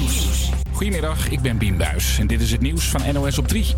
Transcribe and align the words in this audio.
Nieuws. 0.00 0.69
Goedemiddag, 0.80 1.28
ik 1.28 1.40
ben 1.40 1.58
Bien 1.58 1.76
Buis 1.76 2.18
en 2.18 2.26
dit 2.26 2.40
is 2.40 2.50
het 2.50 2.60
nieuws 2.60 2.84
van 2.84 3.12
NOS 3.12 3.38
op 3.38 3.48
3. 3.48 3.74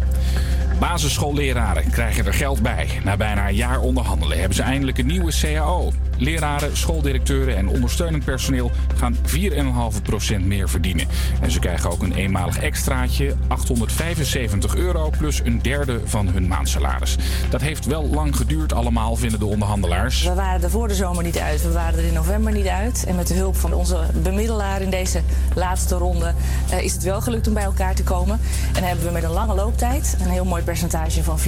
Basisschoolleraren 0.78 1.90
krijgen 1.90 2.26
er 2.26 2.34
geld 2.34 2.62
bij. 2.62 2.88
Na 3.04 3.16
bijna 3.16 3.48
een 3.48 3.54
jaar 3.54 3.80
onderhandelen 3.80 4.38
hebben 4.38 4.56
ze 4.56 4.62
eindelijk 4.62 4.98
een 4.98 5.06
nieuwe 5.06 5.32
CAO. 5.40 5.92
Leraren, 6.18 6.76
schooldirecteuren 6.76 7.56
en 7.56 7.68
ondersteunend 7.68 8.24
personeel 8.24 8.70
gaan 8.96 9.16
4,5% 9.16 10.44
meer 10.44 10.68
verdienen. 10.68 11.06
En 11.40 11.50
ze 11.50 11.58
krijgen 11.58 11.90
ook 11.90 12.02
een 12.02 12.12
eenmalig 12.12 12.58
extraatje, 12.58 13.34
875 13.48 14.76
euro 14.76 15.10
plus 15.18 15.40
een 15.44 15.62
derde 15.62 16.00
van 16.04 16.28
hun 16.28 16.48
maandsalaris. 16.48 17.16
Dat 17.50 17.60
heeft 17.60 17.86
wel 17.86 18.08
lang 18.08 18.36
geduurd 18.36 18.72
allemaal, 18.72 19.16
vinden 19.16 19.38
de 19.38 19.46
onderhandelaars. 19.46 20.22
We 20.22 20.34
waren 20.34 20.62
er 20.62 20.70
voor 20.70 20.88
de 20.88 20.94
zomer 20.94 21.24
niet 21.24 21.38
uit, 21.38 21.62
we 21.62 21.72
waren 21.72 21.98
er 21.98 22.04
in 22.04 22.12
november 22.12 22.52
niet 22.52 22.66
uit. 22.66 23.04
En 23.06 23.16
met 23.16 23.26
de 23.26 23.34
hulp 23.34 23.56
van 23.56 23.72
onze 23.72 23.98
bemiddelaar 24.22 24.82
in 24.82 24.90
deze 24.90 25.20
laatste 25.54 25.96
ronde 25.96 26.34
eh, 26.70 26.82
is 26.82 26.91
het 26.92 27.02
wel 27.02 27.20
gelukt 27.20 27.46
om 27.46 27.54
bij 27.54 27.62
elkaar 27.62 27.94
te 27.94 28.02
komen. 28.02 28.40
En 28.74 28.84
hebben 28.84 29.04
we 29.06 29.12
met 29.12 29.22
een 29.22 29.30
lange 29.30 29.54
looptijd 29.54 30.16
een 30.20 30.30
heel 30.30 30.44
mooi 30.44 30.62
percentage 30.62 31.22
van 31.22 31.38
4,5% 31.38 31.42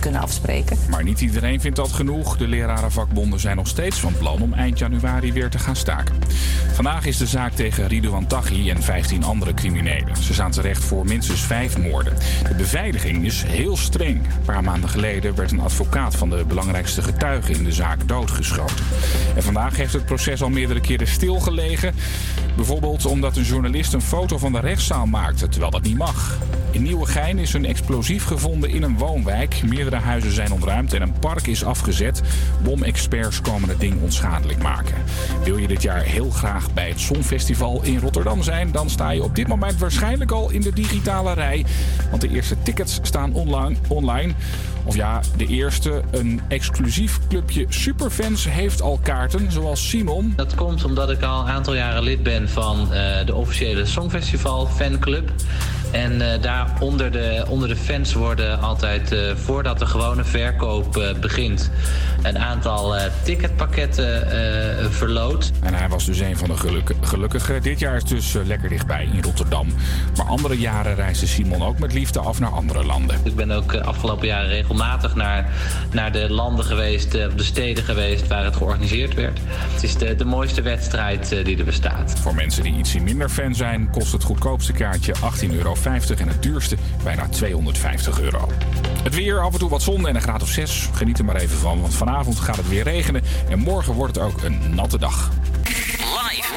kunnen 0.00 0.20
afspreken. 0.20 0.78
Maar 0.90 1.04
niet 1.04 1.20
iedereen 1.20 1.60
vindt 1.60 1.76
dat 1.76 1.92
genoeg. 1.92 2.36
De 2.36 2.48
lerarenvakbonden 2.48 3.40
zijn 3.40 3.56
nog 3.56 3.68
steeds 3.68 4.00
van 4.00 4.12
plan 4.18 4.42
om 4.42 4.52
eind 4.52 4.78
januari 4.78 5.32
weer 5.32 5.50
te 5.50 5.58
gaan 5.58 5.76
staken. 5.76 6.14
Vandaag 6.72 7.06
is 7.06 7.16
de 7.16 7.26
zaak 7.26 7.52
tegen 7.52 7.86
Ridouan 7.86 8.26
Taghi 8.26 8.70
en 8.70 8.82
15 8.82 9.24
andere 9.24 9.54
criminelen. 9.54 10.16
Ze 10.16 10.34
staan 10.34 10.50
terecht 10.50 10.84
voor 10.84 11.04
minstens 11.04 11.40
vijf 11.40 11.78
moorden. 11.78 12.16
De 12.48 12.54
beveiliging 12.54 13.24
is 13.24 13.42
heel 13.42 13.76
streng. 13.76 14.16
Een 14.16 14.44
paar 14.44 14.64
maanden 14.64 14.90
geleden 14.90 15.34
werd 15.34 15.50
een 15.50 15.60
advocaat 15.60 16.16
van 16.16 16.30
de 16.30 16.44
belangrijkste 16.44 17.02
getuige 17.02 17.52
in 17.52 17.64
de 17.64 17.72
zaak 17.72 18.08
doodgeschoten. 18.08 18.84
En 19.36 19.42
vandaag 19.42 19.76
heeft 19.76 19.92
het 19.92 20.04
proces 20.04 20.42
al 20.42 20.50
meerdere 20.50 20.80
keren 20.80 21.06
stilgelegen. 21.06 21.94
Bijvoorbeeld 22.56 23.06
omdat 23.06 23.36
een 23.36 23.42
journalist 23.42 23.92
een 23.92 24.02
foto 24.02 24.38
van 24.38 24.52
de 24.52 24.59
rechtszaal 24.60 25.06
maakte, 25.06 25.48
terwijl 25.48 25.70
dat 25.70 25.82
niet 25.82 25.98
mag. 25.98 26.38
In 26.70 26.82
Nieuwegein 26.82 27.38
is 27.38 27.52
een 27.52 27.64
explosief 27.64 28.24
gevonden 28.24 28.70
in 28.70 28.82
een 28.82 28.98
woonwijk. 28.98 29.62
Meerdere 29.62 29.96
huizen 29.96 30.32
zijn 30.32 30.52
ontruimd 30.52 30.92
en 30.92 31.02
een 31.02 31.18
park 31.18 31.46
is 31.46 31.64
afgezet. 31.64 32.20
Bomexperts 32.62 33.40
komen 33.40 33.68
het 33.68 33.80
ding 33.80 34.02
onschadelijk 34.02 34.62
maken. 34.62 34.94
Wil 35.44 35.56
je 35.56 35.68
dit 35.68 35.82
jaar 35.82 36.02
heel 36.02 36.30
graag 36.30 36.72
bij 36.72 36.88
het 36.88 37.00
Songfestival 37.00 37.82
in 37.82 37.98
Rotterdam 37.98 38.42
zijn, 38.42 38.72
dan 38.72 38.90
sta 38.90 39.10
je 39.10 39.22
op 39.22 39.34
dit 39.34 39.48
moment 39.48 39.78
waarschijnlijk 39.78 40.30
al 40.30 40.50
in 40.50 40.60
de 40.60 40.72
digitale 40.72 41.32
rij. 41.32 41.64
Want 42.10 42.22
de 42.22 42.28
eerste 42.28 42.56
tickets 42.62 42.98
staan 43.02 43.32
online. 43.32 43.76
online. 43.88 44.34
Of 44.90 44.96
ja, 44.96 45.20
de 45.36 45.46
eerste, 45.46 46.02
een 46.10 46.40
exclusief 46.48 47.18
clubje 47.28 47.66
superfans 47.68 48.48
heeft 48.48 48.82
al 48.82 48.98
kaarten, 49.02 49.52
zoals 49.52 49.88
Simon. 49.88 50.32
Dat 50.36 50.54
komt 50.54 50.84
omdat 50.84 51.10
ik 51.10 51.22
al 51.22 51.40
een 51.40 51.48
aantal 51.48 51.74
jaren 51.74 52.02
lid 52.02 52.22
ben 52.22 52.48
van 52.48 52.92
eh, 52.92 53.26
de 53.26 53.34
officiële 53.34 53.86
Songfestival 53.86 54.66
fanclub. 54.66 55.32
En 55.90 56.12
uh, 56.12 56.26
daar 56.40 56.76
onder 56.80 57.10
de, 57.10 57.44
onder 57.48 57.68
de 57.68 57.76
fans 57.76 58.12
worden 58.12 58.60
altijd, 58.60 59.12
uh, 59.12 59.34
voordat 59.36 59.78
de 59.78 59.86
gewone 59.86 60.24
verkoop 60.24 60.96
uh, 60.96 61.14
begint, 61.20 61.70
een 62.22 62.38
aantal 62.38 62.94
ticketpakketten 63.22 64.26
verloot. 64.92 65.50
En 65.60 65.74
hij 65.74 65.88
was 65.88 66.04
dus 66.04 66.18
een 66.18 66.36
van 66.36 66.48
de 66.48 66.56
geluk 66.56 66.92
gelukkigen. 67.00 67.62
Dit 67.62 67.78
jaar 67.78 67.96
is 67.96 68.04
dus 68.04 68.32
lekker 68.44 68.68
dichtbij 68.68 69.08
in 69.12 69.22
Rotterdam. 69.22 69.66
Maar 70.16 70.26
andere 70.26 70.58
jaren 70.58 70.94
reisde 70.94 71.26
Simon 71.26 71.62
ook 71.62 71.78
met 71.78 71.92
liefde 71.92 72.18
af 72.18 72.40
naar 72.40 72.50
andere 72.50 72.84
landen. 72.84 73.20
Ik 73.22 73.34
ben 73.34 73.50
ook 73.50 73.74
afgelopen 73.74 74.26
jaren 74.26 74.48
regelmatig 74.48 75.14
naar, 75.14 75.50
naar 75.92 76.12
de 76.12 76.30
landen 76.30 76.64
geweest, 76.64 77.10
de 77.10 77.32
steden 77.36 77.84
geweest 77.84 78.26
waar 78.28 78.44
het 78.44 78.56
georganiseerd 78.56 79.14
werd. 79.14 79.38
Het 79.46 79.82
is 79.82 79.96
de, 79.96 80.14
de 80.14 80.24
mooiste 80.24 80.62
wedstrijd 80.62 81.44
die 81.44 81.58
er 81.58 81.64
bestaat. 81.64 82.20
Voor 82.20 82.34
mensen 82.34 82.62
die 82.62 82.76
ietsje 82.76 83.00
minder 83.00 83.28
fan 83.28 83.54
zijn, 83.54 83.90
kost 83.90 84.12
het 84.12 84.22
goedkoopste 84.22 84.72
kaartje 84.72 85.14
18 85.20 85.54
euro 85.54 85.74
en 85.84 86.28
het 86.28 86.42
duurste 86.42 86.76
bijna 87.04 87.28
250 87.28 88.20
euro. 88.20 88.48
Het 89.02 89.14
weer, 89.14 89.40
af 89.40 89.52
en 89.52 89.58
toe 89.58 89.68
wat 89.68 89.82
zon 89.82 90.08
en 90.08 90.14
een 90.14 90.22
graad 90.22 90.42
of 90.42 90.48
6. 90.48 90.88
Geniet 90.94 91.18
er 91.18 91.24
maar 91.24 91.36
even 91.36 91.58
van, 91.58 91.80
want 91.80 91.94
vanavond 91.94 92.40
gaat 92.40 92.56
het 92.56 92.68
weer 92.68 92.82
regenen 92.82 93.22
en 93.48 93.58
morgen 93.58 93.94
wordt 93.94 94.14
het 94.14 94.24
ook 94.24 94.42
een 94.42 94.74
natte 94.74 94.98
dag. 94.98 95.30
Live, 95.98 96.52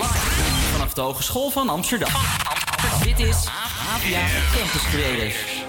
vanaf 0.71 0.93
de 0.93 1.01
Hogeschool 1.01 1.49
van 1.49 1.69
Amsterdam. 1.69 2.11
Dit 3.03 3.19
is 3.19 3.47
APA 3.47 4.25
Campus. 4.55 5.62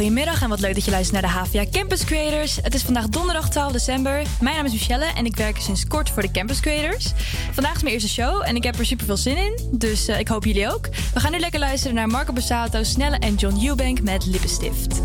goedemiddag 0.00 0.42
en 0.42 0.48
wat 0.48 0.60
leuk 0.60 0.74
dat 0.74 0.84
je 0.84 0.90
luistert 0.90 1.22
naar 1.22 1.32
de 1.32 1.38
HVA 1.38 1.70
Campus 1.70 2.04
Creators. 2.04 2.58
Het 2.62 2.74
is 2.74 2.82
vandaag 2.82 3.08
donderdag 3.08 3.50
12 3.50 3.72
december. 3.72 4.22
Mijn 4.40 4.56
naam 4.56 4.64
is 4.64 4.72
Michelle 4.72 5.04
en 5.04 5.24
ik 5.24 5.36
werk 5.36 5.58
sinds 5.58 5.86
kort 5.86 6.10
voor 6.10 6.22
de 6.22 6.30
Campus 6.30 6.60
Creators. 6.60 7.12
Vandaag 7.52 7.74
is 7.74 7.82
mijn 7.82 7.94
eerste 7.94 8.08
show 8.08 8.42
en 8.46 8.56
ik 8.56 8.62
heb 8.62 8.78
er 8.78 8.86
super 8.86 9.06
veel 9.06 9.16
zin 9.16 9.36
in, 9.36 9.68
dus 9.72 10.08
eh, 10.08 10.18
ik 10.18 10.28
hoop 10.28 10.44
jullie 10.44 10.72
ook. 10.72 10.88
We 11.14 11.20
gaan 11.20 11.32
nu 11.32 11.38
lekker 11.38 11.60
luisteren 11.60 11.94
naar 11.94 12.08
Marco 12.08 12.32
Bassato, 12.32 12.82
Snelle 12.82 13.16
en 13.16 13.34
John 13.34 13.66
Eubank 13.66 14.02
met 14.02 14.26
Lippenstift. 14.26 14.99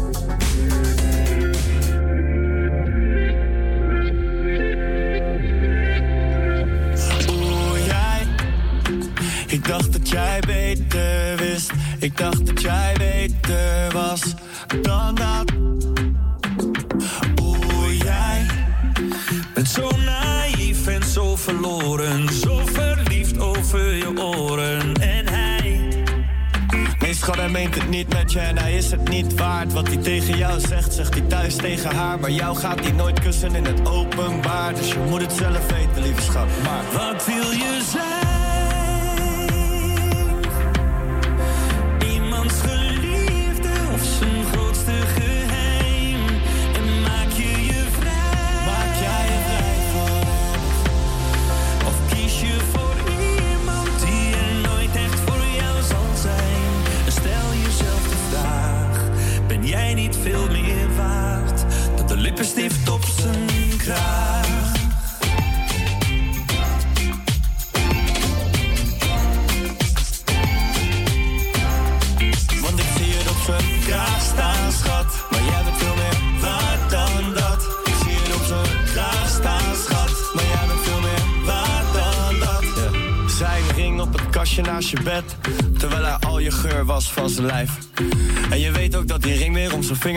en 28.41 28.55
nou 28.55 28.67
hij 28.67 28.77
is 28.77 28.91
het 28.91 29.09
niet 29.09 29.33
waard. 29.35 29.73
Wat 29.73 29.87
hij 29.87 29.97
tegen 29.97 30.37
jou 30.37 30.59
zegt, 30.59 30.93
zegt 30.93 31.13
hij 31.13 31.23
thuis 31.27 31.55
tegen 31.55 31.95
haar. 31.95 32.19
Maar 32.19 32.31
jou 32.31 32.55
gaat 32.55 32.79
hij 32.79 32.91
nooit 32.91 33.19
kussen 33.19 33.55
in 33.55 33.65
het 33.65 33.87
openbaar. 33.87 34.75
Dus 34.75 34.87
je 34.87 34.99
moet 35.09 35.21
het 35.21 35.33
zelf 35.33 35.71
weten, 35.71 36.01
lieve 36.01 36.21
schat. 36.21 36.47
Maar 36.63 36.83
wat 36.93 37.25
wil 37.25 37.51
je 37.51 37.81
zeggen? 37.91 38.14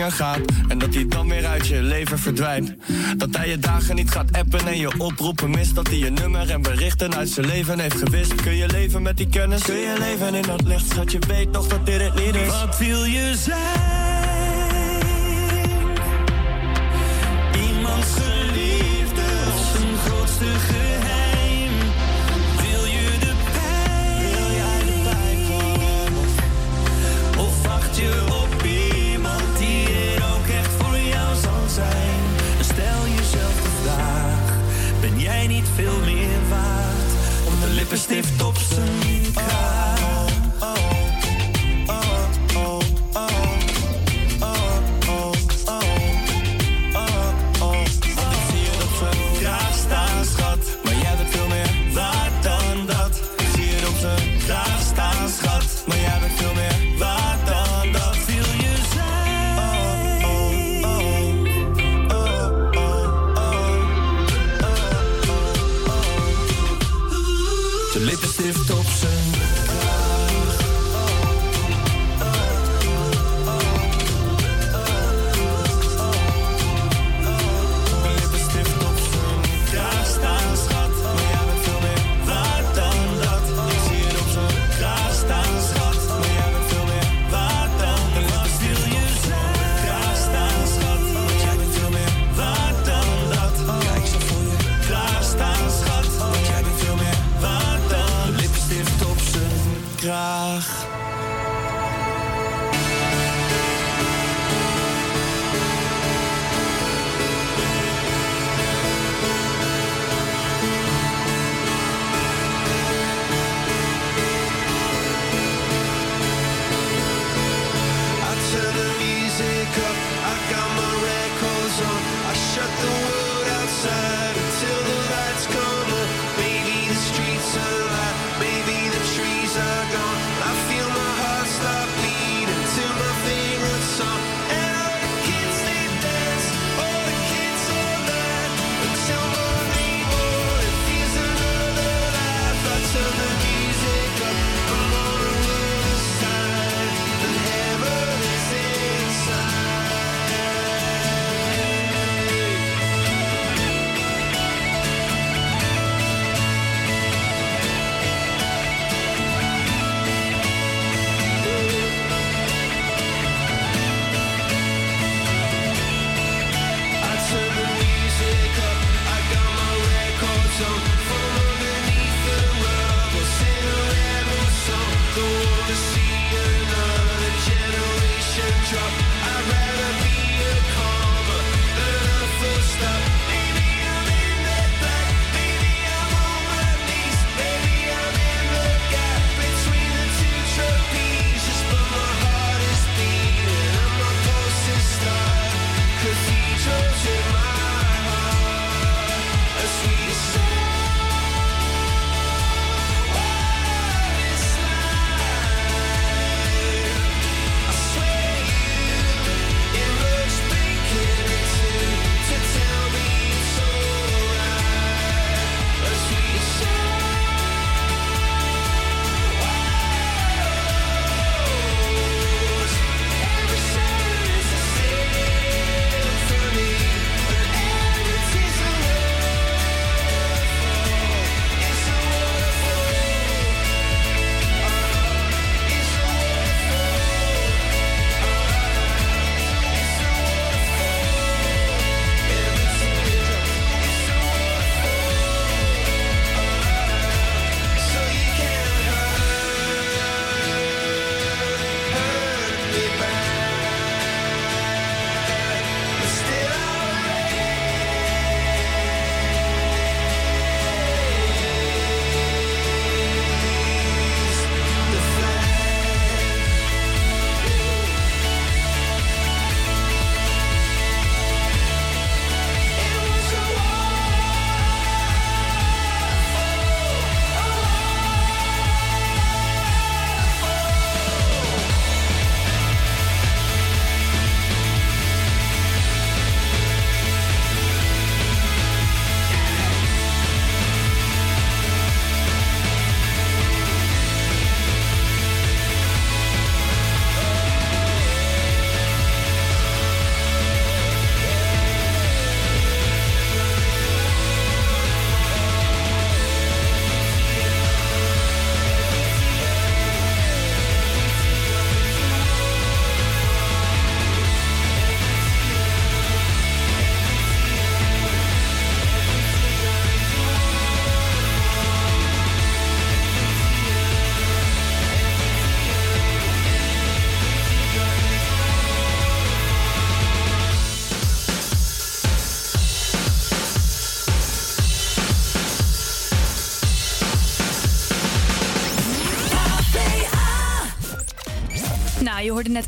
en 0.09 0.15
gaat. 0.15 0.39
En 0.67 0.77
dat 0.77 0.93
hij 0.93 1.07
dan 1.07 1.27
weer 1.27 1.45
uit 1.45 1.67
je 1.67 1.81
leven 1.81 2.19
verdwijnt. 2.19 2.73
Dat 3.17 3.37
hij 3.37 3.49
je 3.49 3.59
dagen 3.59 3.95
niet 3.95 4.11
gaat 4.11 4.37
appen 4.37 4.67
en 4.67 4.77
je 4.77 4.99
oproepen 4.99 5.49
mist. 5.49 5.75
Dat 5.75 5.87
hij 5.87 5.97
je 5.97 6.09
nummer 6.09 6.49
en 6.49 6.61
berichten 6.61 7.15
uit 7.15 7.29
zijn 7.29 7.45
leven 7.45 7.79
heeft 7.79 7.97
gewist. 7.97 8.35
Kun 8.35 8.55
je 8.55 8.67
leven 8.67 9.01
met 9.01 9.17
die 9.17 9.29
kennis? 9.29 9.61
Kun 9.61 9.75
je 9.75 9.95
leven 9.99 10.35
in 10.35 10.41
dat 10.41 10.63
licht? 10.63 10.89
Schat, 10.89 11.11
je 11.11 11.19
weet 11.27 11.53
toch 11.53 11.67
dat 11.67 11.85
dit 11.85 12.01
het 12.01 12.15
niet 12.15 12.35
is. 12.35 12.47
Wat 12.47 12.75
viel 12.75 13.05
je 13.05 13.35
zijn? 13.35 13.88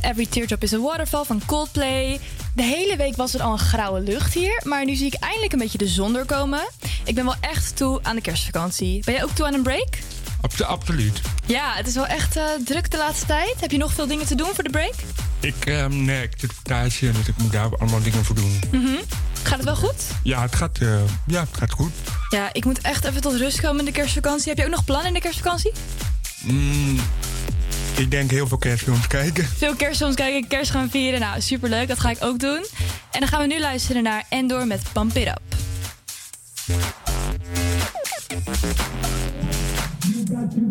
Every 0.02 0.26
Teardrop 0.26 0.64
is 0.64 0.74
a 0.74 0.78
Waterfall 0.80 1.24
van 1.24 1.42
Coldplay. 1.46 2.20
De 2.56 2.64
hele 2.64 2.96
week 2.98 3.16
was 3.16 3.34
er 3.34 3.42
al 3.42 3.52
een 3.52 3.60
grauwe 3.60 4.00
lucht 4.00 4.34
hier, 4.34 4.62
maar 4.64 4.86
nu 4.86 4.96
zie 4.96 5.06
ik 5.08 5.14
eindelijk 5.14 5.54
een 5.54 5.60
beetje 5.60 5.78
de 5.78 5.88
zon 5.88 6.14
doorkomen. 6.14 6.62
Ik 7.06 7.16
ben 7.16 7.26
wel 7.26 7.36
echt 7.40 7.76
toe 7.76 8.00
aan 8.04 8.16
de 8.16 8.22
kerstvakantie. 8.22 9.02
Ben 9.06 9.14
jij 9.14 9.24
ook 9.24 9.32
toe 9.32 9.46
aan 9.46 9.54
een 9.54 9.64
break? 9.64 9.98
Abso- 10.42 10.64
absoluut. 10.64 11.22
Ja, 11.46 11.74
het 11.76 11.88
is 11.88 11.94
wel 11.94 12.06
echt 12.08 12.36
eh, 12.36 12.44
druk 12.66 12.92
de 12.92 12.98
laatste 12.98 13.26
tijd. 13.26 13.56
Heb 13.60 13.72
je 13.72 13.78
nog 13.78 13.94
veel 13.94 14.08
dingen 14.08 14.26
te 14.26 14.36
doen 14.36 14.50
voor 14.54 14.64
de 14.64 14.70
break? 14.70 14.94
Ik, 15.40 15.66
ehm, 15.66 16.06
nee, 16.06 16.24
ik 16.24 16.32
zit 16.38 16.50
op 16.50 16.56
stage, 16.60 17.12
dus 17.12 17.28
ik 17.28 17.38
moet 17.38 17.52
daar 17.52 17.78
allemaal 17.78 18.02
dingen 18.02 18.26
voor 18.26 18.36
doen. 18.36 18.60
Mhm. 18.72 18.88
Gaat 19.44 19.56
het 19.58 19.66
wel 19.66 19.76
goed? 19.76 20.04
Ja, 20.24 20.42
het 20.42 20.56
gaat, 20.56 20.78
eh, 20.78 21.00
ja, 21.28 21.40
het 21.40 21.58
gaat 21.58 21.72
goed. 21.72 21.92
Ja, 22.30 22.50
ik 22.54 22.66
moet 22.66 22.82
echt 22.82 23.06
even 23.06 23.22
tot 23.22 23.36
rust 23.36 23.62
komen 23.62 23.80
in 23.80 23.86
de 23.86 23.92
kerstvakantie. 23.92 24.50
Heb 24.50 24.58
je 24.58 24.64
ook 24.64 24.72
nog 24.72 24.86
plannen 24.86 25.08
in 25.08 25.14
de 25.14 25.20
kerstvakantie? 25.22 25.72
Mm, 26.44 27.00
ik 28.02 28.12
denk 28.12 28.32
heel 28.32 28.48
veel 28.48 28.58
kerstfilms 28.58 29.08
kijken. 29.08 29.46
Veel 29.46 29.76
kerstfilms 29.76 30.16
kijken, 30.16 30.48
kerst 30.48 30.72
gaan 30.72 30.90
vieren. 30.90 31.20
Nou, 31.20 31.42
superleuk. 31.42 31.88
Dat 31.88 32.00
ga 32.00 32.10
ik 32.10 32.18
ook 32.20 32.40
doen. 32.40 32.66
En 33.12 33.20
dan 33.20 33.28
gaan 33.28 33.42
we 33.42 33.48
nu 33.48 33.60
luisteren 33.60 34.04
naar 34.04 34.26
Endor 34.30 34.68
met 34.68 34.82
Pump 34.94 35.16
It 35.16 35.28
Up. 35.28 35.42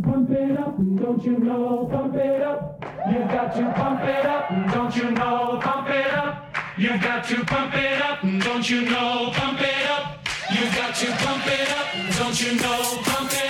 Pump 0.03 0.31
it 0.31 0.59
up, 0.59 0.77
don't 0.97 1.25
you 1.25 1.39
know? 1.39 1.89
Pump 1.91 2.15
it 2.15 2.43
up. 2.43 2.85
You've 3.11 3.31
got 3.31 3.55
to 3.55 3.73
pump 3.75 4.01
it 4.03 4.27
up, 4.27 4.73
don't 4.73 4.95
you 4.95 5.11
know? 5.11 5.59
Pump 5.61 5.89
it 5.89 6.13
up. 6.15 6.35
You've 6.77 7.03
got 7.03 7.25
to 7.29 7.45
pump 7.45 7.75
it 7.75 8.03
up, 8.03 8.21
don't 8.45 8.69
you 8.69 8.81
know? 8.83 9.31
Pump 9.33 9.61
it 9.61 9.91
up. 9.91 10.19
You've 10.51 10.75
got 10.77 10.95
to 10.95 11.07
pump 11.25 11.47
it 11.47 11.69
up, 11.79 11.87
don't 12.19 12.41
you 12.43 12.53
know? 12.61 13.03
Pump 13.03 13.33
it 13.33 13.45
up. 13.45 13.50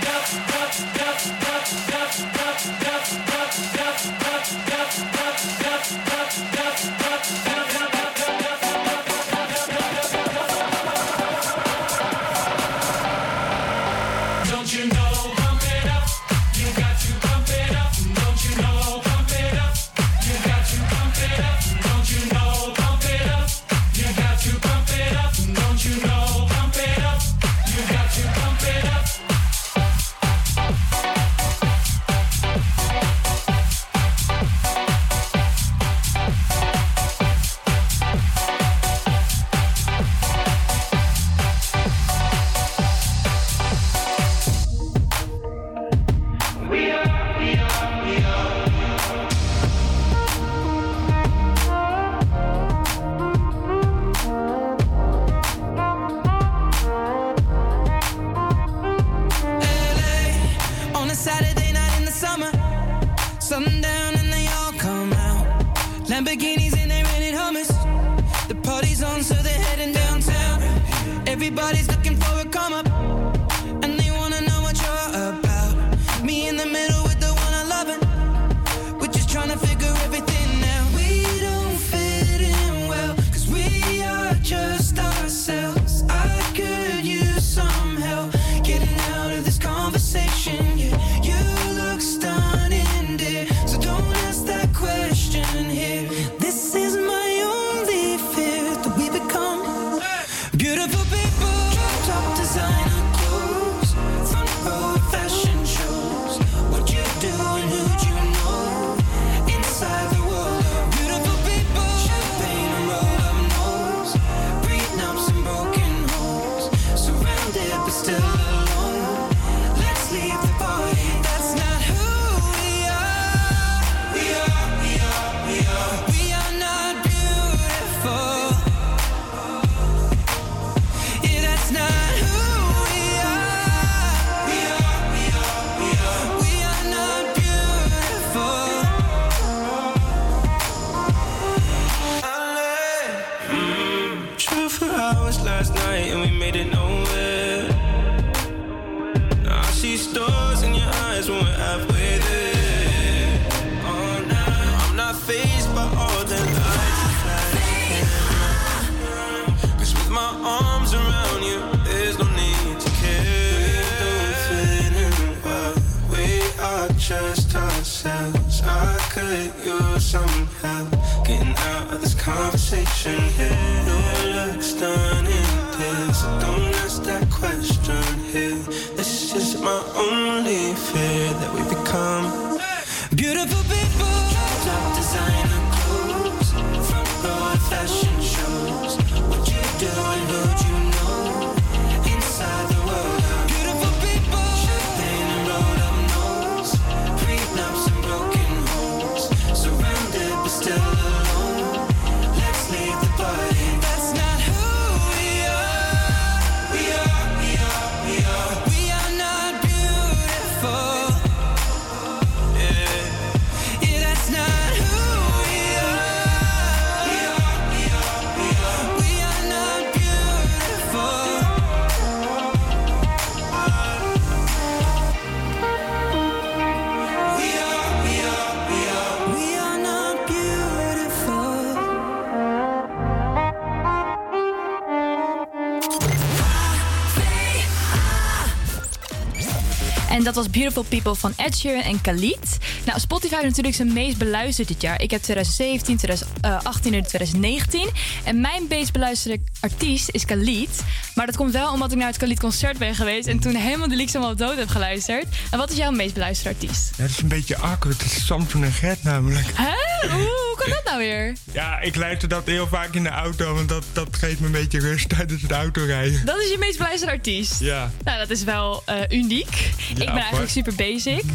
Beautiful 240.51 240.83
People 240.83 241.15
van 241.15 241.33
Ed 241.35 241.57
Sheeran 241.57 241.81
en 241.81 242.01
Khalid. 242.01 242.57
Nou, 242.85 242.99
Spotify 242.99 243.33
heeft 243.33 243.47
natuurlijk 243.47 243.75
zijn 243.75 243.93
meest 243.93 244.17
beluisterd 244.17 244.67
dit 244.67 244.81
jaar. 244.81 245.01
Ik 245.01 245.11
heb 245.11 245.21
2017, 245.21 245.97
2018 245.97 246.93
en 246.93 247.03
2019. 247.03 247.89
En 248.23 248.41
mijn 248.41 248.65
meest 248.69 248.91
beluisterde 248.91 249.43
artiest 249.59 250.09
is 250.11 250.25
Khalid. 250.25 250.83
Maar 251.15 251.25
dat 251.25 251.35
komt 251.35 251.51
wel 251.51 251.71
omdat 251.71 251.91
ik 251.91 251.97
naar 251.97 252.07
het 252.07 252.17
Khalid 252.17 252.39
concert 252.39 252.77
ben 252.77 252.95
geweest... 252.95 253.27
en 253.27 253.39
toen 253.39 253.55
helemaal 253.55 253.87
de 253.87 253.95
Lieks 253.95 254.15
allemaal 254.15 254.35
dood 254.35 254.57
heb 254.57 254.69
geluisterd. 254.69 255.25
En 255.51 255.57
wat 255.57 255.71
is 255.71 255.77
jouw 255.77 255.91
meest 255.91 256.13
beluisterde 256.13 256.59
artiest? 256.59 256.91
Ja, 256.97 257.03
dat 257.03 257.11
is 257.11 257.21
een 257.21 257.27
beetje 257.27 257.57
awkward. 257.57 258.01
Het 258.01 258.11
is 258.11 258.25
Samson 258.25 258.63
en 258.63 258.71
Gert 258.71 259.03
namelijk. 259.03 259.47
Hè? 259.53 259.73
Oeh, 260.15 260.50
hoe 260.63 260.73
kan 260.73 260.81
dat 260.83 260.93
nou 260.93 260.97
weer? 260.97 261.35
Ja, 261.51 261.79
ik 261.79 261.95
luister 261.95 262.27
dat 262.27 262.45
heel 262.45 262.67
vaak 262.67 262.93
in 262.93 263.03
de 263.03 263.09
auto, 263.09 263.53
want 263.53 263.69
dat, 263.69 263.83
dat 263.93 264.07
geeft 264.11 264.39
me 264.39 264.45
een 264.45 264.51
beetje 264.51 264.79
rust 264.79 265.09
tijdens 265.17 265.41
het 265.41 265.51
autorijden. 265.51 266.25
Dat 266.25 266.37
is 266.37 266.49
je 266.49 266.57
meest 266.59 266.77
beluisterde 266.77 267.13
artiest? 267.13 267.59
Ja. 267.59 267.91
Nou, 268.03 268.17
dat 268.17 268.29
is 268.29 268.43
wel 268.43 268.83
eh, 268.85 268.95
uniek. 269.09 269.71
ik 269.89 269.95
ben 269.95 270.07
eigenlijk 270.07 270.51
super 270.51 270.75
basic. 270.75 271.23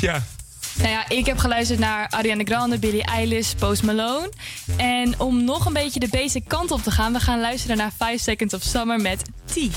Ja. 0.00 0.22
Nou 0.76 0.90
ja, 0.90 1.08
ik 1.08 1.26
heb 1.26 1.38
geluisterd 1.38 1.78
naar 1.78 2.08
Ariana 2.08 2.44
Grande, 2.44 2.78
Billie 2.78 3.04
Eilish, 3.04 3.52
Post 3.52 3.82
Malone. 3.82 4.32
En 4.76 5.20
om 5.20 5.44
nog 5.44 5.66
een 5.66 5.72
beetje 5.72 6.00
de 6.00 6.08
basic 6.10 6.44
kant 6.46 6.70
op 6.70 6.82
te 6.82 6.90
gaan, 6.90 7.12
we 7.12 7.20
gaan 7.20 7.40
luisteren 7.40 7.76
naar 7.76 7.92
5 7.96 8.20
Seconds 8.20 8.54
of 8.54 8.62
Summer 8.62 9.00
met 9.00 9.22
Teeth. 9.44 9.76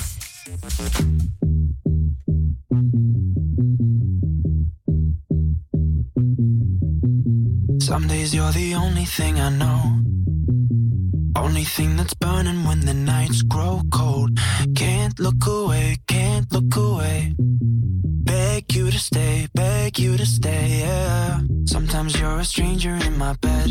Some 7.92 8.08
days 8.08 8.34
you're 8.34 8.54
the 8.54 8.74
only 8.74 9.04
thing 9.04 9.38
I 9.38 9.50
know. 9.50 9.82
Only 11.36 11.66
thing 11.66 11.98
that's 11.98 12.14
burning 12.14 12.64
when 12.64 12.80
the 12.86 12.94
nights 12.94 13.42
grow 13.42 13.82
cold. 13.92 14.40
Can't 14.78 15.20
look 15.20 15.46
away, 15.46 15.98
can't 16.08 16.50
look 16.54 16.74
away. 16.78 17.36
Beg 17.38 18.74
you 18.74 18.90
to 18.90 18.98
stay, 18.98 19.50
beg 19.54 20.00
you 20.00 20.16
to 20.16 20.26
stay, 20.26 20.80
yeah. 20.86 21.42
Sometimes 21.66 22.18
you're 22.18 22.40
a 22.40 22.46
stranger 22.46 22.96
in 22.96 23.18
my 23.18 23.34
bed. 23.42 23.70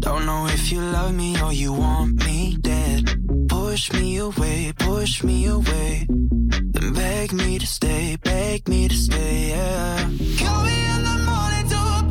Don't 0.00 0.24
know 0.24 0.46
if 0.46 0.72
you 0.72 0.80
love 0.80 1.14
me 1.14 1.38
or 1.42 1.52
you 1.52 1.74
want 1.74 2.24
me 2.24 2.56
dead. 2.62 3.02
Push 3.50 3.92
me 3.92 4.16
away, 4.16 4.72
push 4.78 5.22
me 5.22 5.44
away. 5.44 6.06
Then 6.08 6.94
beg 6.94 7.34
me 7.34 7.58
to 7.58 7.66
stay, 7.66 8.16
beg 8.24 8.66
me 8.70 8.88
to 8.88 8.96
stay, 8.96 9.50
yeah. 9.50 9.98
Call 10.38 10.64
me 10.64 10.78
in 10.94 11.02
the 11.04 11.16
morning 11.28 11.68
to 11.68 12.09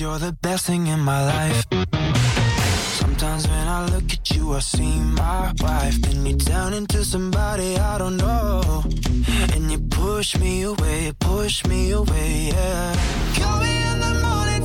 Days 0.00 0.06
you're 0.06 0.18
the 0.18 0.32
best 0.32 0.66
thing 0.66 0.86
in 0.86 1.00
my 1.00 1.20
life. 1.26 1.64
Sometimes 3.00 3.46
when 3.46 3.68
I 3.68 3.86
look 3.92 4.10
at 4.12 4.30
you, 4.30 4.54
I 4.54 4.60
see 4.60 4.98
my 4.98 5.52
wife. 5.60 6.00
Then 6.00 6.24
you 6.24 6.36
turn 6.36 6.72
into 6.72 7.04
somebody 7.04 7.76
I 7.76 7.98
don't 7.98 8.16
know. 8.16 8.82
And 9.54 9.70
you 9.70 9.78
push 9.90 10.38
me 10.38 10.62
away, 10.62 11.12
push 11.18 11.66
me 11.66 11.90
away, 11.90 12.50
yeah. 12.52 12.96
Call 13.34 13.60
me 13.60 13.74
in 13.90 14.00
the 14.00 14.14
morning 14.26 14.62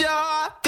Sure 0.00 0.59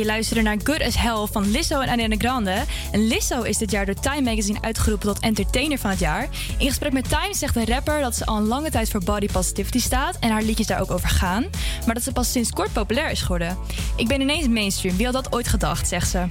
je 0.00 0.06
luisterde 0.06 0.42
naar 0.42 0.56
Good 0.62 0.82
as 0.82 0.96
Hell 0.96 1.26
van 1.32 1.50
Lizzo 1.50 1.80
en 1.80 1.88
Ariana 1.88 2.14
Grande. 2.18 2.64
En 2.92 3.06
Lizzo 3.06 3.42
is 3.42 3.58
dit 3.58 3.70
jaar 3.70 3.86
door 3.86 3.94
Time 3.94 4.20
Magazine 4.20 4.58
uitgeroepen 4.60 5.06
tot 5.08 5.18
entertainer 5.18 5.78
van 5.78 5.90
het 5.90 5.98
jaar. 5.98 6.28
In 6.58 6.66
gesprek 6.66 6.92
met 6.92 7.08
Time 7.08 7.34
zegt 7.34 7.54
de 7.54 7.64
rapper 7.64 8.00
dat 8.00 8.16
ze 8.16 8.26
al 8.26 8.36
een 8.36 8.46
lange 8.46 8.70
tijd 8.70 8.90
voor 8.90 9.04
body 9.04 9.26
positivity 9.26 9.80
staat 9.80 10.16
en 10.20 10.30
haar 10.30 10.42
liedjes 10.42 10.66
daar 10.66 10.80
ook 10.80 10.90
over 10.90 11.08
gaan. 11.08 11.46
Maar 11.86 11.94
dat 11.94 12.02
ze 12.04 12.12
pas 12.12 12.32
sinds 12.32 12.50
kort 12.50 12.72
populair 12.72 13.10
is 13.10 13.20
geworden. 13.20 13.58
Ik 13.96 14.08
ben 14.08 14.20
ineens 14.20 14.48
mainstream, 14.48 14.96
wie 14.96 15.04
had 15.06 15.14
dat 15.14 15.32
ooit 15.32 15.48
gedacht, 15.48 15.88
zegt 15.88 16.10
ze. 16.10 16.26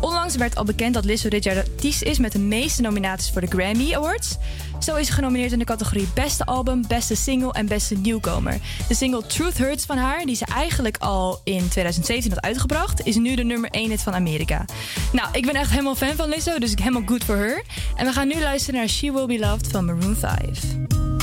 Onlangs 0.00 0.36
werd 0.36 0.56
al 0.56 0.64
bekend 0.64 0.94
dat 0.94 1.04
Lizzo 1.04 1.28
dit 1.28 1.44
jaar 1.44 1.54
de 1.54 1.60
artiest 1.70 2.02
is 2.02 2.18
met 2.18 2.32
de 2.32 2.38
meeste 2.38 2.82
nominaties 2.82 3.30
voor 3.30 3.40
de 3.40 3.46
Grammy 3.46 3.94
Awards. 3.94 4.36
Zo 4.84 4.96
is 4.96 5.08
genomineerd 5.08 5.52
in 5.52 5.58
de 5.58 5.64
categorie 5.64 6.08
Beste 6.14 6.44
Album, 6.44 6.86
Beste 6.86 7.16
Single 7.16 7.52
en 7.52 7.66
Beste 7.66 7.94
Nieuwkomer. 7.94 8.58
De 8.88 8.94
single 8.94 9.26
Truth 9.26 9.58
Hurts 9.58 9.84
van 9.84 9.96
haar, 9.96 10.24
die 10.24 10.36
ze 10.36 10.44
eigenlijk 10.44 10.96
al 10.96 11.40
in 11.44 11.68
2017 11.68 12.32
had 12.32 12.42
uitgebracht, 12.42 13.06
is 13.06 13.16
nu 13.16 13.34
de 13.34 13.44
nummer 13.44 13.70
1 13.70 13.90
hit 13.90 14.02
van 14.02 14.14
Amerika. 14.14 14.64
Nou, 15.12 15.28
ik 15.32 15.46
ben 15.46 15.54
echt 15.54 15.70
helemaal 15.70 15.94
fan 15.94 16.14
van 16.16 16.28
Lizzo, 16.28 16.58
dus 16.58 16.72
ik 16.72 16.78
helemaal 16.78 17.02
good 17.06 17.24
for 17.24 17.36
her. 17.36 17.64
En 17.96 18.06
we 18.06 18.12
gaan 18.12 18.28
nu 18.28 18.40
luisteren 18.40 18.80
naar 18.80 18.88
She 18.88 19.12
Will 19.12 19.26
Be 19.26 19.38
Loved 19.38 19.68
van 19.70 19.84
Maroon 19.84 20.16
5. 20.16 21.13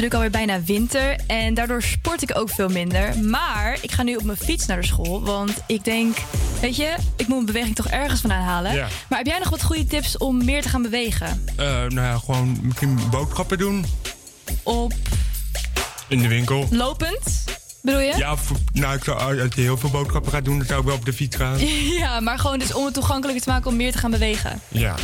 Natuurlijk 0.00 0.32
alweer 0.34 0.46
bijna 0.56 0.64
winter 0.64 1.16
en 1.26 1.54
daardoor 1.54 1.82
sport 1.82 2.22
ik 2.22 2.38
ook 2.38 2.50
veel 2.50 2.68
minder. 2.68 3.18
Maar 3.18 3.78
ik 3.80 3.90
ga 3.90 4.02
nu 4.02 4.16
op 4.16 4.24
mijn 4.24 4.38
fiets 4.38 4.66
naar 4.66 4.80
de 4.80 4.86
school, 4.86 5.22
want 5.22 5.52
ik 5.66 5.84
denk, 5.84 6.16
weet 6.60 6.76
je, 6.76 6.94
ik 7.16 7.26
moet 7.26 7.28
mijn 7.28 7.44
beweging 7.44 7.74
toch 7.74 7.86
ergens 7.86 8.20
vandaan 8.20 8.42
halen. 8.42 8.74
Ja. 8.74 8.88
Maar 9.08 9.18
heb 9.18 9.26
jij 9.26 9.38
nog 9.38 9.48
wat 9.48 9.62
goede 9.62 9.86
tips 9.86 10.18
om 10.18 10.44
meer 10.44 10.62
te 10.62 10.68
gaan 10.68 10.82
bewegen? 10.82 11.44
Eh, 11.56 11.66
nou 11.66 11.94
ja, 11.94 12.18
gewoon 12.18 12.58
misschien 12.62 12.98
boodschappen 13.10 13.58
doen 13.58 13.84
Op 14.62 14.92
in 16.08 16.18
de 16.22 16.28
winkel. 16.28 16.68
lopend, 16.70 17.44
bedoel 17.82 18.00
je? 18.00 18.16
Ja, 18.16 18.36
nou, 18.72 18.96
ik 18.96 19.04
zou, 19.04 19.40
als 19.40 19.54
je 19.54 19.60
heel 19.60 19.78
veel 19.78 19.90
boodschappen 19.90 20.32
gaat 20.32 20.44
doen, 20.44 20.58
dan 20.58 20.66
zou 20.66 20.80
ik 20.80 20.86
wel 20.86 20.96
op 20.96 21.04
de 21.04 21.12
fiets 21.12 21.36
gaan. 21.36 21.58
Ja, 22.00 22.20
maar 22.20 22.38
gewoon 22.38 22.58
dus 22.58 22.74
om 22.74 22.84
het 22.84 22.94
toegankelijker 22.94 23.44
te 23.44 23.50
maken 23.50 23.70
om 23.70 23.76
meer 23.76 23.92
te 23.92 23.98
gaan 23.98 24.10
bewegen. 24.10 24.60
Ja. 24.68 24.94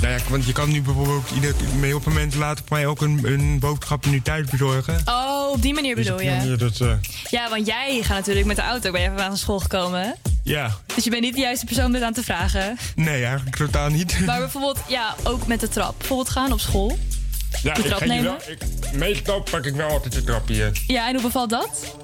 Nou 0.00 0.12
ja, 0.14 0.18
want 0.28 0.44
je 0.44 0.52
kan 0.52 0.70
nu 0.70 0.82
bijvoorbeeld 0.82 1.30
ieder, 1.34 1.54
met 1.74 1.84
heel 1.84 2.00
veel 2.00 2.12
mensen 2.12 2.40
laten 2.40 2.64
voor 2.66 2.76
mij 2.76 2.86
ook 2.86 3.00
een, 3.00 3.20
een 3.24 3.58
boodschap 3.58 4.06
nu 4.06 4.22
thuis 4.22 4.46
bezorgen. 4.50 5.00
Oh, 5.04 5.50
op 5.52 5.62
die 5.62 5.74
manier 5.74 5.94
Dus 5.94 6.04
bedoel 6.04 6.18
op 6.18 6.24
die 6.24 6.32
je? 6.32 6.36
manier 6.38 6.58
dat, 6.58 6.80
eh, 6.80 6.92
Ja, 7.30 7.48
want 7.50 7.66
jij 7.66 7.98
gaat 8.02 8.16
natuurlijk 8.16 8.46
met 8.46 8.56
de 8.56 8.62
auto, 8.62 8.90
ben 8.90 9.00
je 9.00 9.06
even 9.10 9.22
aan 9.24 9.36
school 9.36 9.58
gekomen. 9.60 10.00
hè? 10.00 10.10
ja, 10.42 10.70
Dus 10.94 11.04
je 11.04 11.10
bent 11.10 11.22
niet 11.22 11.34
de 11.34 11.40
juiste 11.40 11.66
persoon 11.66 11.84
om 11.84 11.92
dit 11.92 12.02
aan 12.02 12.12
te 12.12 12.22
vragen. 12.22 12.78
nee, 12.94 13.24
eigenlijk 13.24 13.56
totaal 13.56 13.88
niet. 13.88 14.18
Maar 14.26 14.38
bijvoorbeeld, 14.38 14.78
ja, 14.88 15.14
ook 15.22 15.46
met 15.46 15.60
de 15.60 15.68
trap. 15.68 15.94
Bijvoorbeeld 15.98 16.28
gaan 16.30 16.52
op 16.52 16.60
school. 16.60 16.98
ja, 17.62 17.74
de 17.74 17.82
trap 17.82 17.98
hier 17.98 18.08
nemen? 18.08 18.24
wel, 18.24 18.38
ik, 18.46 18.92
meestal 18.92 19.42
pak 19.50 19.64
ik 19.64 19.74
wel 19.74 19.88
altijd 19.88 20.12
de 20.12 20.24
trap 20.24 20.48
hier. 20.48 20.82
Ja, 20.86 21.06
en 21.08 21.12
hoe 21.14 21.22
bevalt 21.22 21.50
dat? 21.50 21.94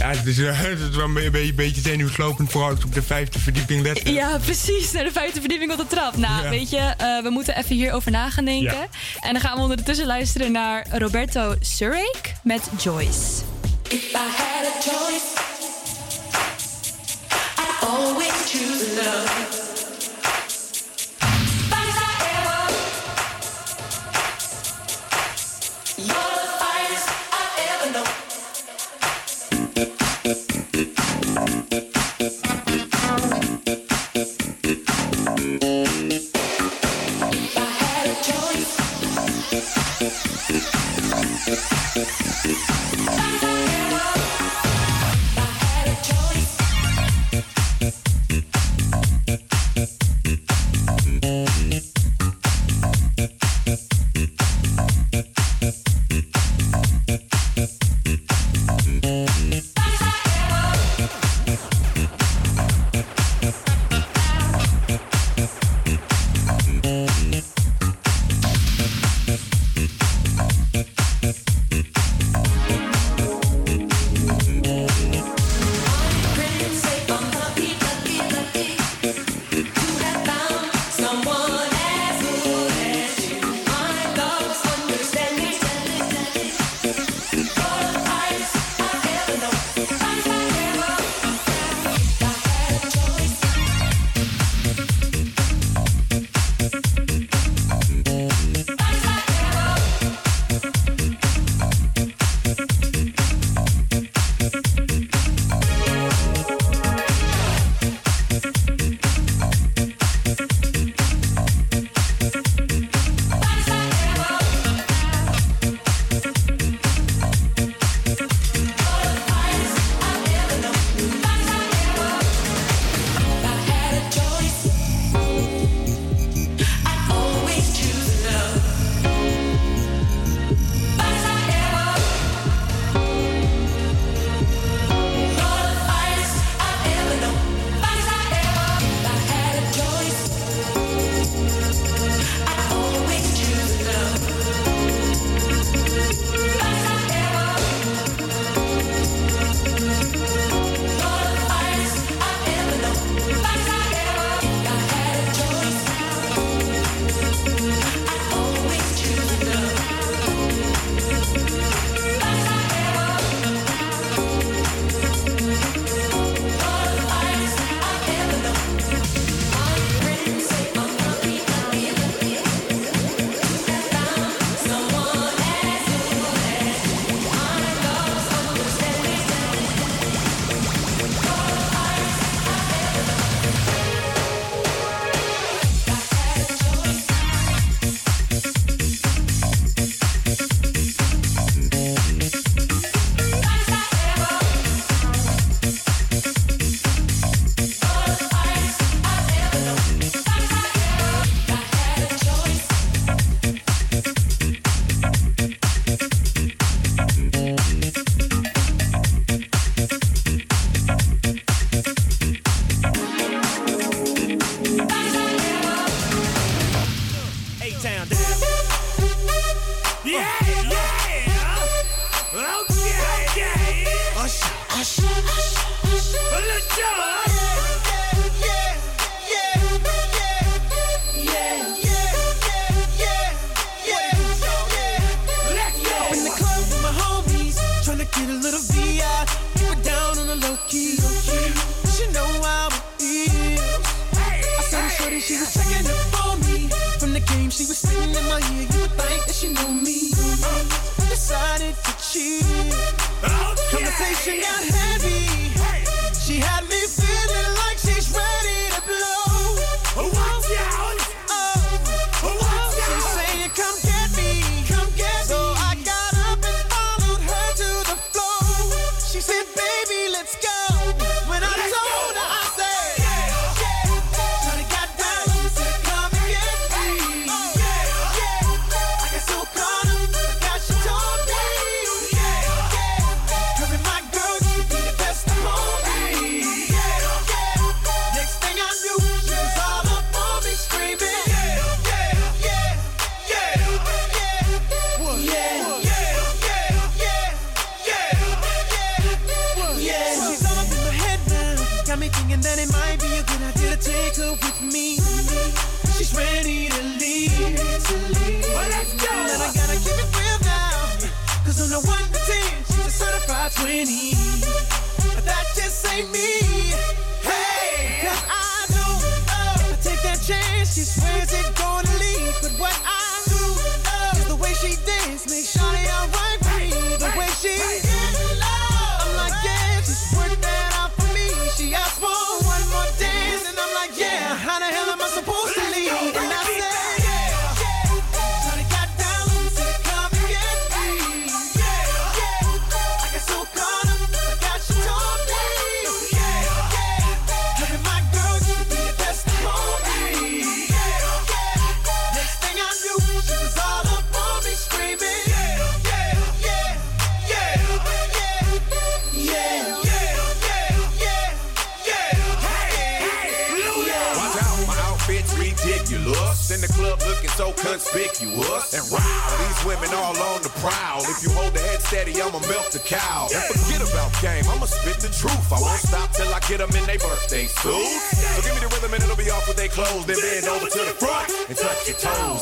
Ja, 0.00 0.08
het 0.08 0.26
is, 0.26 0.38
eh, 0.38 0.58
het 0.60 0.78
is 0.90 0.96
wel 0.96 1.04
een 1.04 1.14
beetje, 1.14 1.38
een 1.40 1.54
beetje 1.54 1.80
zenuwslopend, 1.80 2.50
vooral 2.50 2.70
op 2.70 2.94
de 2.94 3.02
vijfde 3.02 3.38
verdieping 3.38 3.82
let. 3.82 4.00
Ja, 4.08 4.38
precies. 4.38 4.92
Naar 4.92 5.04
de 5.04 5.12
vijfde 5.12 5.40
verdieping 5.40 5.72
op 5.72 5.78
de 5.78 5.86
trap. 5.86 6.16
Nou, 6.16 6.42
Ja. 6.44 6.50
weet 6.50 6.70
je, 6.70 6.76
eh, 6.76 7.22
we 7.22 7.30
moeten 7.30 7.56
even 7.56 7.74
hierover 7.76 8.10
na 8.10 8.30
gaan 8.30 8.44
denken. 8.44 8.74
Ja. 8.76 8.86
En 9.20 9.32
dan 9.32 9.40
gaan 9.42 9.56
we 9.56 9.62
ondertussen 9.62 10.06
luisteren 10.06 10.52
naar 10.52 10.86
Roberto 10.90 11.54
Surrake 11.60 12.28
met 12.42 12.60
Joyce. 12.82 13.42
If 13.88 14.12
I 14.12 14.16
had 14.16 14.66
a 14.66 14.80
choice, 14.80 15.26
I'd 17.58 17.88
always 17.88 18.32
choose 18.46 18.84
love. 18.94 19.69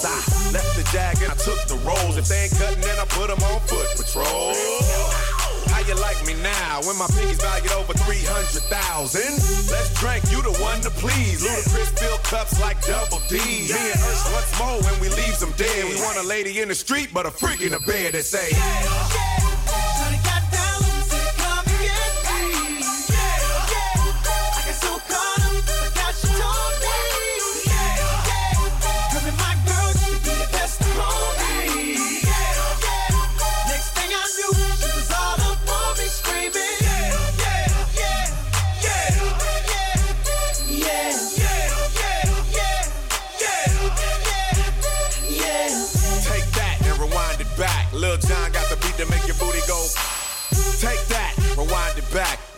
I 0.08 0.52
left 0.52 0.72
the 0.76 0.84
jag 0.92 1.20
and 1.20 1.30
I 1.30 1.36
took 1.36 1.60
the 1.68 1.76
rolls. 1.84 2.16
If 2.16 2.28
they 2.28 2.48
ain't 2.48 2.56
cutting, 2.56 2.80
then 2.80 2.98
I 2.98 3.04
put 3.12 3.28
them 3.28 3.40
on 3.44 3.60
foot 3.68 3.88
patrol. 3.96 4.56
How 5.68 5.84
you 5.84 5.94
like 6.00 6.18
me 6.26 6.34
now 6.42 6.80
when 6.88 6.96
my 6.96 7.06
pinkies 7.12 7.40
valued 7.40 7.72
over 7.72 7.92
300,000? 7.92 9.20
Let's 9.68 9.92
drink, 10.00 10.24
you 10.32 10.40
the 10.42 10.56
one 10.64 10.80
to 10.80 10.90
please. 10.90 11.44
Ludacris 11.44 11.92
fill 11.98 12.18
cups 12.24 12.60
like 12.60 12.80
double 12.86 13.20
D. 13.28 13.36
Me 13.36 13.68
and 13.68 14.00
Ursh 14.00 14.24
once 14.32 14.50
more 14.58 14.80
when 14.80 14.96
we 15.00 15.08
leaves 15.12 15.40
them 15.40 15.52
dead. 15.56 15.84
We 15.84 16.00
want 16.00 16.16
a 16.16 16.26
lady 16.26 16.60
in 16.60 16.68
the 16.68 16.74
street, 16.74 17.10
but 17.12 17.26
a 17.26 17.30
freak 17.30 17.60
in 17.60 17.72
the 17.72 17.80
bed 17.80 18.14
that 18.14 18.24
say, 18.24 18.48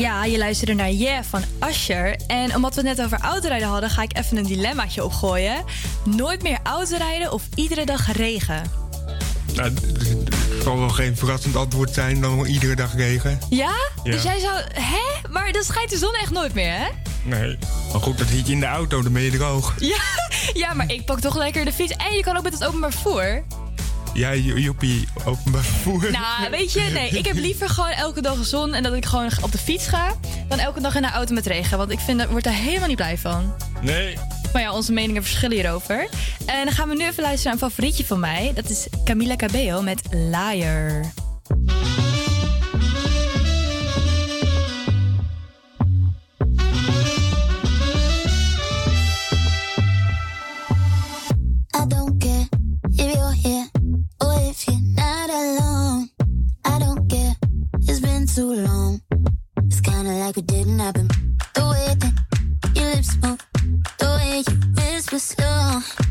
Ja, 0.00 0.24
je 0.24 0.38
luisterde 0.38 0.74
naar 0.74 0.90
Yeah 0.90 1.24
van 1.24 1.42
Asher. 1.58 2.16
En 2.26 2.54
omdat 2.54 2.74
we 2.74 2.88
het 2.88 2.96
net 2.96 3.06
over 3.06 3.18
autorijden 3.20 3.68
hadden, 3.68 3.90
ga 3.90 4.02
ik 4.02 4.16
even 4.16 4.36
een 4.36 4.46
dilemmaatje 4.46 5.04
opgooien. 5.04 5.64
Nooit 6.04 6.42
meer 6.42 6.58
autorijden 6.62 7.32
of 7.32 7.42
iedere 7.54 7.86
dag 7.86 8.12
regen? 8.12 8.62
Nou, 9.54 9.72
het 9.72 10.62
zal 10.62 10.78
wel 10.78 10.88
geen 10.88 11.16
verrassend 11.16 11.56
antwoord 11.56 11.94
zijn 11.94 12.20
dan 12.20 12.46
iedere 12.46 12.76
dag 12.76 12.94
regen. 12.94 13.38
Ja? 13.50 13.74
Ja. 14.04 14.10
Dus 14.10 14.22
jij 14.22 14.38
zou... 14.38 14.60
Hè? 14.72 15.28
Maar 15.30 15.52
dan 15.52 15.62
schijnt 15.62 15.90
de 15.90 15.98
zon 15.98 16.14
echt 16.14 16.30
nooit 16.30 16.54
meer, 16.54 16.72
hè? 16.72 16.86
Nee. 17.22 17.58
Maar 17.92 18.00
goed, 18.00 18.18
dat 18.18 18.28
zit 18.28 18.46
je 18.46 18.52
in 18.52 18.60
de 18.60 18.66
auto, 18.66 19.02
dan 19.02 19.12
ben 19.12 19.22
je 19.22 19.30
droog. 19.30 19.74
Ja, 19.78 20.02
ja, 20.62 20.74
maar 20.74 20.92
ik 20.92 21.04
pak 21.04 21.20
toch 21.20 21.36
lekker 21.36 21.64
de 21.64 21.72
fiets. 21.72 21.92
En 21.92 22.16
je 22.16 22.22
kan 22.22 22.36
ook 22.36 22.42
met 22.42 22.52
het 22.52 22.64
openbaar 22.64 22.92
vervoer. 22.92 23.44
Ja, 24.16 24.30
jo- 24.32 24.56
joepie, 24.56 25.08
openbaar 25.24 25.62
vervoer. 25.62 26.10
Nou, 26.10 26.50
weet 26.50 26.72
je, 26.72 26.80
nee, 26.92 27.08
ik 27.10 27.26
heb 27.26 27.36
liever 27.36 27.68
gewoon 27.68 27.90
elke 27.90 28.20
dag 28.22 28.44
zon 28.44 28.74
en 28.74 28.82
dat 28.82 28.92
ik 28.92 29.04
gewoon 29.04 29.30
op 29.40 29.52
de 29.52 29.58
fiets 29.58 29.86
ga, 29.86 30.14
dan 30.48 30.58
elke 30.58 30.80
dag 30.80 30.94
in 30.96 31.02
de 31.02 31.10
auto 31.10 31.34
met 31.34 31.46
regen. 31.46 31.78
Want 31.78 31.90
ik 31.90 31.98
vind, 31.98 32.18
daar 32.18 32.28
word 32.28 32.44
daar 32.44 32.52
helemaal 32.52 32.88
niet 32.88 32.96
blij 32.96 33.18
van. 33.18 33.54
Nee. 33.80 34.16
Maar 34.52 34.62
ja, 34.62 34.72
onze 34.72 34.92
meningen 34.92 35.22
verschillen 35.22 35.56
hierover. 35.56 36.08
En 36.46 36.64
dan 36.64 36.74
gaan 36.74 36.88
we 36.88 36.94
nu 36.94 37.06
even 37.06 37.22
luisteren 37.22 37.52
naar 37.56 37.62
een 37.62 37.70
favorietje 37.70 38.04
van 38.04 38.20
mij. 38.20 38.52
Dat 38.54 38.70
is 38.70 38.86
Camila 39.04 39.36
Cabello 39.36 39.82
met 39.82 40.00
Liar. 40.10 41.00
too 58.36 58.52
long. 58.52 59.00
It's 59.64 59.80
kinda 59.80 60.12
like 60.12 60.36
it 60.36 60.46
didn't 60.46 60.78
happen. 60.78 61.08
The 61.54 61.64
way 61.72 61.94
that 62.02 62.14
your 62.74 62.94
lips 62.94 63.16
move, 63.22 63.40
the 63.96 64.08
way 64.18 64.44
you 64.46 64.54
whisper 64.76 65.18
slow. 65.18 66.05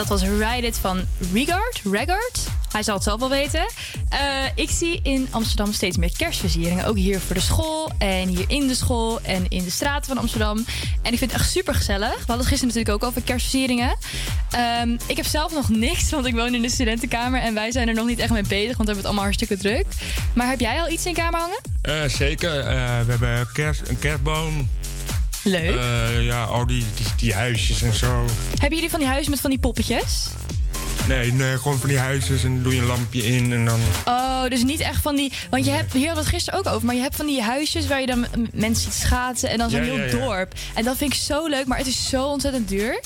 Dat 0.00 0.20
was 0.20 0.22
Ride 0.22 0.66
It 0.66 0.78
van 0.78 1.00
Regard. 1.32 1.80
Regard. 1.84 2.46
Hij 2.72 2.82
zal 2.82 2.94
het 2.94 3.04
zelf 3.04 3.20
wel 3.20 3.28
weten. 3.28 3.66
Eh, 4.08 4.18
ik 4.54 4.70
zie 4.70 5.00
in 5.02 5.28
Amsterdam 5.30 5.72
steeds 5.72 5.96
meer 5.96 6.12
kerstversieringen. 6.16 6.84
Ook 6.84 6.96
hier 6.96 7.20
voor 7.20 7.34
de 7.34 7.40
school 7.40 7.90
en 7.98 8.28
hier 8.28 8.44
in 8.48 8.66
de 8.68 8.74
school 8.74 9.20
en 9.22 9.44
in 9.48 9.64
de 9.64 9.70
straten 9.70 10.06
van 10.06 10.18
Amsterdam. 10.18 10.56
En 11.02 11.12
ik 11.12 11.18
vind 11.18 11.32
het 11.32 11.40
echt 11.40 11.50
super 11.50 11.74
gezellig. 11.74 12.08
We 12.10 12.16
hadden 12.16 12.36
het 12.36 12.46
gisteren 12.46 12.74
natuurlijk 12.74 13.04
ook 13.04 13.08
over 13.08 13.22
kerstversieringen. 13.22 13.96
Ehm, 14.50 14.96
ik 15.06 15.16
heb 15.16 15.26
zelf 15.26 15.52
nog 15.52 15.68
niks, 15.68 16.10
want 16.10 16.26
ik 16.26 16.34
woon 16.34 16.54
in 16.54 16.62
de 16.62 16.70
studentenkamer. 16.70 17.40
En 17.40 17.54
wij 17.54 17.70
zijn 17.70 17.88
er 17.88 17.94
nog 17.94 18.06
niet 18.06 18.18
echt 18.18 18.30
mee 18.30 18.42
bezig, 18.42 18.76
want 18.76 18.88
we 18.88 18.94
hebben 18.94 18.96
het 18.96 19.04
allemaal 19.04 19.24
hartstikke 19.24 19.56
druk. 19.56 19.86
Maar 20.32 20.48
heb 20.48 20.60
jij 20.60 20.80
al 20.80 20.90
iets 20.90 21.06
in 21.06 21.14
kamer 21.14 21.40
hangen? 21.40 21.60
Eh, 21.82 22.04
zeker. 22.04 22.58
Eh, 22.58 22.64
we 23.00 23.10
hebben 23.10 23.48
kerst, 23.52 23.88
een 23.88 23.98
kerstboom. 23.98 24.68
Leuk. 25.44 25.76
Eh, 25.76 26.24
ja, 26.24 26.44
al 26.44 26.66
die, 26.66 26.84
die, 26.94 27.06
die 27.16 27.34
huisjes 27.34 27.82
en 27.82 27.94
zo. 27.94 28.24
Hebben 28.50 28.74
jullie 28.74 28.90
van 28.90 29.00
die 29.00 29.08
huizen 29.08 29.30
met 29.30 29.40
van 29.40 29.50
die 29.50 29.58
poppetjes? 29.58 30.26
Nee, 31.08 31.32
nee, 31.32 31.56
gewoon 31.58 31.78
van 31.78 31.88
die 31.88 31.98
huisjes 31.98 32.44
en 32.44 32.54
dan 32.54 32.62
doe 32.62 32.74
je 32.74 32.80
een 32.80 32.86
lampje 32.86 33.22
in 33.26 33.52
en 33.52 33.64
dan... 33.64 33.80
Oh, 34.04 34.44
dus 34.48 34.62
niet 34.64 34.80
echt 34.80 35.02
van 35.02 35.16
die. 35.16 35.32
Want 35.50 35.64
je 35.64 35.70
hebt, 35.70 35.92
hier 35.92 36.06
hadden 36.06 36.24
we 36.24 36.30
het 36.30 36.38
gisteren 36.38 36.58
ook 36.58 36.66
over. 36.74 36.86
Maar 36.86 36.94
je 36.94 37.00
hebt 37.00 37.16
van 37.16 37.26
die 37.26 37.42
huisjes 37.42 37.86
waar 37.86 38.00
je 38.00 38.06
dan 38.06 38.26
mensen 38.52 38.92
ziet 38.92 39.00
schaatsen. 39.02 39.50
En 39.50 39.58
dan 39.58 39.70
zo'n 39.70 39.78
Ja, 39.78 39.84
heel 39.84 39.96
ja, 39.98 40.04
ja. 40.04 40.10
dorp. 40.10 40.52
En 40.74 40.84
dat 40.84 40.96
vind 40.96 41.12
ik 41.12 41.18
zo 41.20 41.46
leuk. 41.46 41.66
Maar 41.66 41.78
het 41.78 41.86
is 41.86 42.08
zo 42.08 42.24
ontzettend 42.26 42.68
duur. 42.68 43.00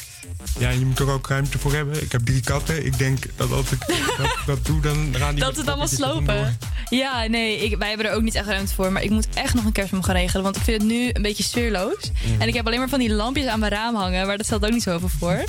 Ja, 0.59 0.71
je 0.71 0.85
moet 0.87 0.99
er 0.99 1.11
ook 1.11 1.29
ruimte 1.29 1.59
voor 1.59 1.73
hebben. 1.73 2.03
Ik 2.03 2.13
heb 2.13 2.25
drie 2.25 2.41
katten. 2.41 2.87
Ik 2.87 2.99
denk 2.99 3.19
dat 3.37 3.53
als 3.53 3.71
ik 3.73 3.87
dat, 4.19 4.37
dat 4.47 4.67
doe, 4.67 4.81
dan 4.81 5.15
gaan 5.17 5.35
die... 5.35 5.45
dat 5.45 5.57
het 5.57 5.69
allemaal 5.69 5.89
slopen. 5.89 6.59
Ja, 6.91 7.27
nee, 7.27 7.59
ik, 7.59 7.77
wij 7.77 7.89
hebben 7.89 8.07
er 8.07 8.13
ook 8.13 8.23
niet 8.23 8.35
echt 8.35 8.47
ruimte 8.47 8.75
voor. 8.75 8.93
Maar 8.93 9.03
ik 9.03 9.11
moet 9.11 9.29
echt 9.35 9.55
nog 9.55 9.65
een 9.65 9.73
kerstboom 9.73 10.03
gaan 10.03 10.15
regelen. 10.15 10.43
Want 10.43 10.57
ik 10.57 10.63
vind 10.63 10.83
het 10.83 10.91
nu 10.91 11.11
een 11.13 11.23
beetje 11.23 11.43
sfeerloos. 11.43 12.11
Mm. 12.27 12.41
En 12.41 12.49
ik 12.49 12.55
heb 12.55 12.67
alleen 12.67 12.79
maar 12.79 12.89
van 12.89 12.99
die 12.99 13.13
lampjes 13.13 13.47
aan 13.47 13.59
mijn 13.59 13.73
raam 13.73 13.95
hangen. 13.95 14.27
Maar 14.27 14.37
dat 14.37 14.47
stelt 14.47 14.65
ook 14.65 14.71
niet 14.71 14.83
zoveel 14.83 15.11
voor. 15.19 15.45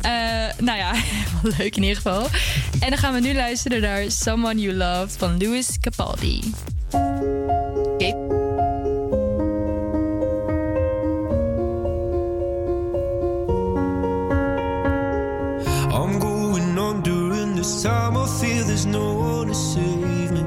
Eh, 0.00 0.12
nou 0.58 0.78
ja, 0.78 0.92
wel 1.42 1.52
leuk 1.58 1.76
in 1.76 1.82
ieder 1.82 1.96
geval. 1.96 2.28
En 2.80 2.88
dan 2.88 2.98
gaan 2.98 3.14
we 3.14 3.20
nu 3.20 3.34
luisteren 3.34 3.80
naar 3.80 4.10
Someone 4.10 4.60
You 4.60 4.74
Loved 4.74 5.16
van 5.18 5.38
Louis 5.38 5.76
Capaldi. 5.80 6.40
This 17.66 17.82
time. 17.82 18.16
I 18.16 18.26
feel 18.26 18.64
there's 18.64 18.86
no 18.86 19.14
one 19.14 19.48
to 19.48 19.54
save 19.54 20.30
me. 20.36 20.44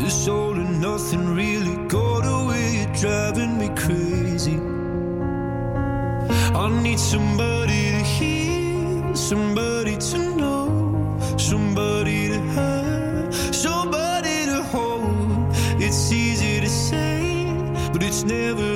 This 0.00 0.28
all 0.28 0.54
and 0.54 0.80
nothing 0.80 1.34
really 1.34 1.76
got 1.88 2.24
away. 2.38 2.64
You're 2.78 2.94
driving 3.04 3.58
me 3.58 3.68
crazy. 3.84 4.58
I 6.62 6.64
need 6.82 7.00
somebody 7.00 7.82
to 7.96 8.02
hear, 8.16 9.16
somebody 9.16 9.96
to 10.10 10.18
know, 10.40 11.18
somebody 11.36 12.28
to 12.28 12.40
have, 12.56 13.34
somebody 13.54 14.46
to 14.46 14.62
hold. 14.72 15.46
It's 15.86 16.12
easy 16.12 16.60
to 16.60 16.68
say, 16.68 17.46
but 17.92 18.02
it's 18.02 18.22
never 18.22 18.71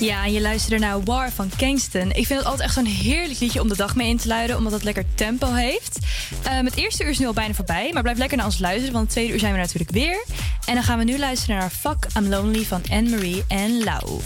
Ja, 0.00 0.24
en 0.24 0.32
je 0.32 0.40
luisterde 0.40 0.78
naar 0.78 1.02
War 1.02 1.32
van 1.32 1.50
Kingston. 1.56 2.08
Ik 2.08 2.26
vind 2.26 2.38
het 2.38 2.44
altijd 2.44 2.60
echt 2.60 2.74
zo'n 2.74 2.84
heerlijk 2.84 3.40
liedje 3.40 3.60
om 3.60 3.68
de 3.68 3.76
dag 3.76 3.96
mee 3.96 4.08
in 4.08 4.16
te 4.16 4.28
luiden, 4.28 4.56
omdat 4.56 4.72
het 4.72 4.82
lekker 4.82 5.04
tempo 5.14 5.52
heeft. 5.52 5.98
Ehm, 6.42 6.64
het 6.64 6.76
eerste 6.76 7.04
uur 7.04 7.10
is 7.10 7.18
nu 7.18 7.26
al 7.26 7.32
bijna 7.32 7.54
voorbij, 7.54 7.90
maar 7.92 8.02
blijf 8.02 8.18
lekker 8.18 8.36
naar 8.36 8.46
ons 8.46 8.58
luisteren, 8.58 8.92
want 8.92 9.04
het 9.04 9.12
tweede 9.12 9.32
uur 9.32 9.38
zijn 9.38 9.52
we 9.52 9.58
natuurlijk 9.58 9.90
weer. 9.90 10.24
En 10.66 10.74
dan 10.74 10.82
gaan 10.82 10.98
we 10.98 11.04
nu 11.04 11.18
luisteren 11.18 11.56
naar 11.56 11.70
Fuck 11.70 12.06
I'm 12.16 12.28
Lonely 12.28 12.64
van 12.64 12.82
Anne-Marie 12.90 13.44
en 13.48 13.84
Lau. 13.84 14.20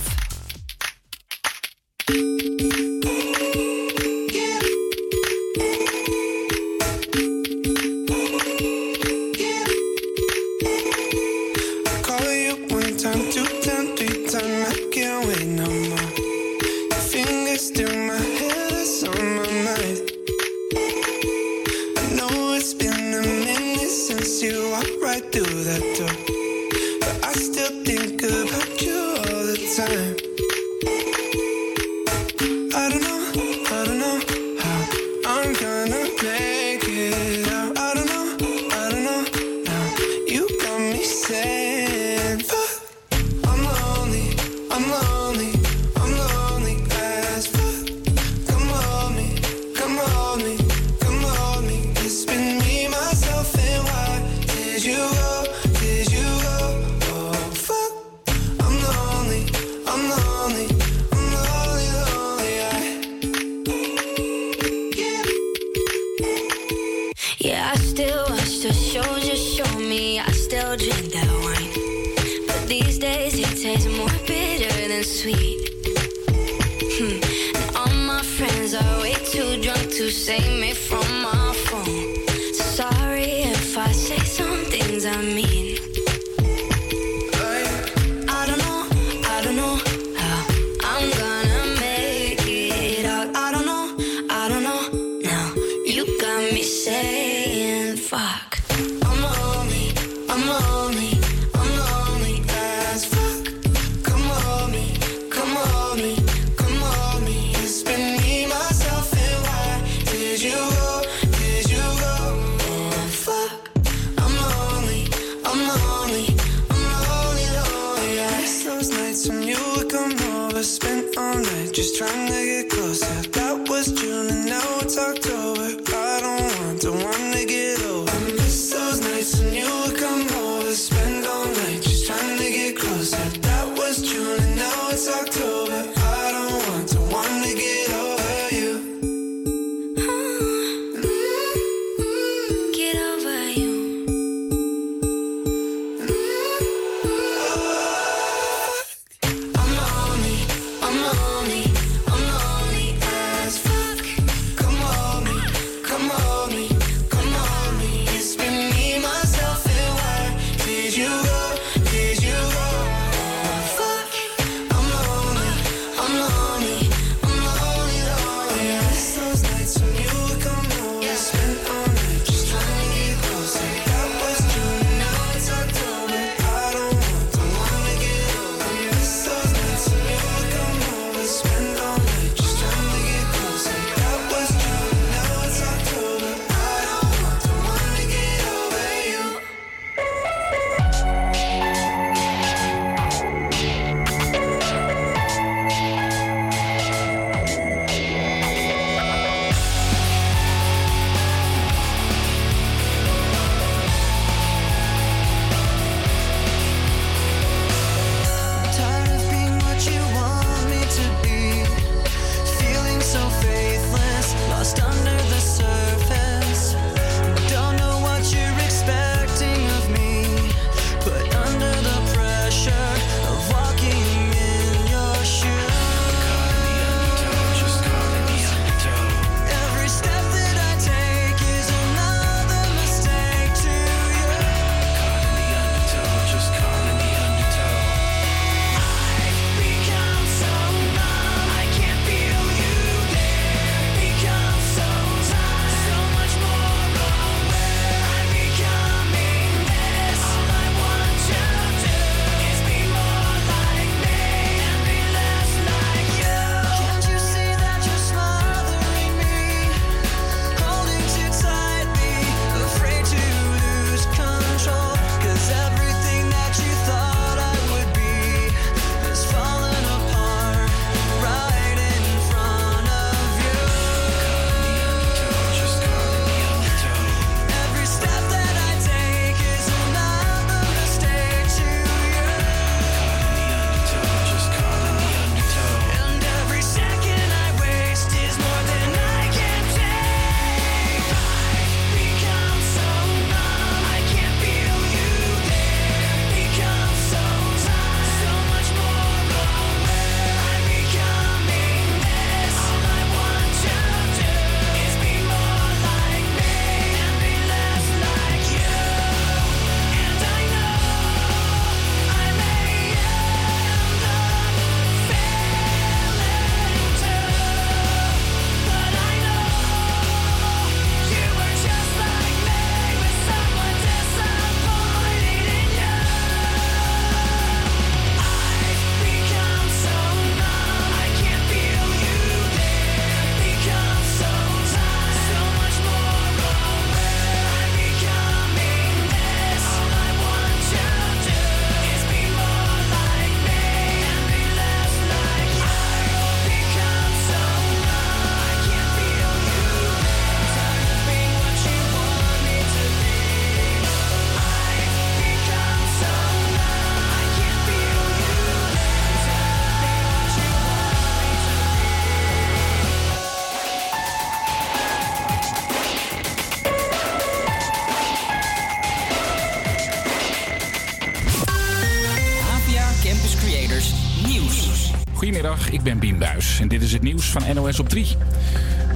En 376.04 376.68
dit 376.68 376.82
is 376.82 376.92
het 376.92 377.02
nieuws 377.02 377.30
van 377.30 377.42
NOS 377.54 377.80
op 377.80 377.88
3. 377.88 378.16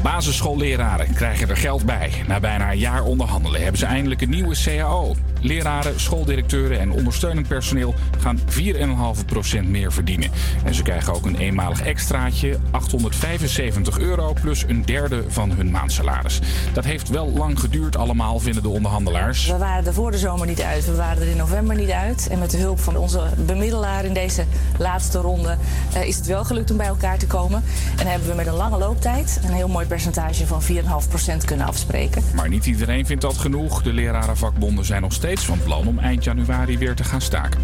Basisschoolleraren 0.02 1.14
krijgen 1.14 1.48
er 1.48 1.56
geld 1.56 1.84
bij. 1.84 2.10
Na 2.26 2.40
bijna 2.40 2.70
een 2.70 2.78
jaar 2.78 3.04
onderhandelen 3.04 3.60
hebben 3.60 3.78
ze 3.78 3.86
eindelijk 3.86 4.20
een 4.20 4.30
nieuwe 4.30 4.56
CAO. 4.64 5.14
Leraren, 5.40 6.00
schooldirecteuren 6.00 6.80
en 6.80 6.90
ondersteunend 6.90 7.48
personeel 7.48 7.94
gaan 8.18 8.38
4,5% 8.38 9.68
meer 9.68 9.92
verdienen. 9.92 10.30
En 10.64 10.74
ze 10.74 10.82
krijgen 10.82 11.14
ook 11.14 11.26
een 11.26 11.36
eenmalig 11.36 11.82
extraatje, 11.82 12.58
875 12.70 13.98
euro 13.98 14.32
plus 14.40 14.64
een 14.68 14.84
derde 14.84 15.24
van 15.28 15.50
hun 15.50 15.70
maandsalaris. 15.70 16.40
Dat 16.72 16.84
heeft 16.84 17.08
wel 17.08 17.32
lang 17.32 17.60
geduurd 17.60 17.96
allemaal, 17.96 18.38
vinden 18.38 18.62
de 18.62 18.68
onderhandelaars. 18.68 19.46
We 19.46 19.56
waren 19.56 19.86
er 19.86 19.94
voor 19.94 20.10
de 20.10 20.18
zomer 20.18 20.46
niet 20.46 20.62
uit, 20.62 20.86
we 20.86 20.94
waren 20.94 21.22
er 21.22 21.28
in 21.28 21.36
november 21.36 21.76
niet 21.76 21.90
uit. 21.90 22.28
En 22.30 22.38
met 22.38 22.50
de 22.50 22.58
hulp 22.58 22.80
van 22.80 22.96
onze 22.96 23.22
bemiddelaar 23.46 24.04
in 24.04 24.14
deze 24.14 24.44
laatste 24.78 25.18
ronde 25.18 25.56
eh, 25.92 26.06
is 26.06 26.16
het 26.16 26.26
wel 26.26 26.44
gelukt 26.44 26.70
om 26.70 26.76
bij 26.76 26.86
elkaar 26.86 27.18
te 27.18 27.26
komen. 27.26 27.64
En 27.98 28.06
hebben 28.06 28.28
we 28.28 28.34
met 28.34 28.46
een 28.46 28.54
lange 28.54 28.78
looptijd 28.78 29.40
een 29.44 29.52
heel 29.52 29.68
mooi 29.68 29.86
percentage 29.86 30.46
van 30.46 30.62
4,5% 30.62 31.44
kunnen 31.44 31.66
afspreken. 31.66 32.22
Maar 32.34 32.48
niet 32.48 32.66
iedereen 32.66 33.06
vindt 33.06 33.22
dat 33.22 33.38
genoeg. 33.38 33.82
De 33.82 33.92
lerarenvakbonden 33.92 34.84
zijn 34.84 35.02
nog 35.02 35.12
steeds 35.12 35.44
van 35.44 35.58
plan 35.62 35.86
om 35.86 35.98
eind 35.98 36.24
januari 36.24 36.78
weer 36.78 36.94
te 36.94 37.04
gaan 37.04 37.20
staken. 37.20 37.60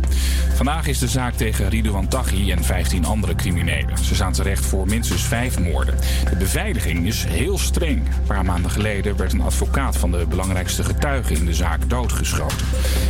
Vandaag 0.55 0.87
is 0.87 0.99
de 0.99 1.09
zaak 1.09 1.35
tegen 1.35 1.69
Ridouan 1.69 2.09
Taghi 2.09 2.53
en 2.53 2.65
15 2.65 3.05
andere 3.05 3.35
criminelen. 3.35 3.99
Ze 3.99 4.15
staan 4.15 4.33
terecht 4.33 4.67
voor 4.67 4.87
minstens 4.87 5.23
vijf 5.23 5.59
moorden. 5.59 5.95
De 6.31 6.37
beveiliging 6.37 7.07
is 7.07 7.25
heel 7.25 7.59
streng. 7.59 7.97
Een 8.07 8.27
paar 8.27 8.45
maanden 8.45 8.71
geleden 8.71 9.17
werd 9.17 9.33
een 9.33 9.41
advocaat 9.41 9.97
van 9.97 10.11
de 10.11 10.27
belangrijkste 10.29 10.85
getuige 10.85 11.35
in 11.35 11.45
de 11.45 11.55
zaak 11.55 11.89
doodgeschoten. 11.89 12.67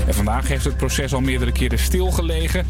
En 0.06 0.14
vandaag 0.14 0.48
heeft 0.48 0.64
het 0.64 0.76
proces 0.76 1.14
al 1.14 1.20
meerdere 1.20 1.52
keren 1.52 1.78
stilgelegen. 1.78 2.66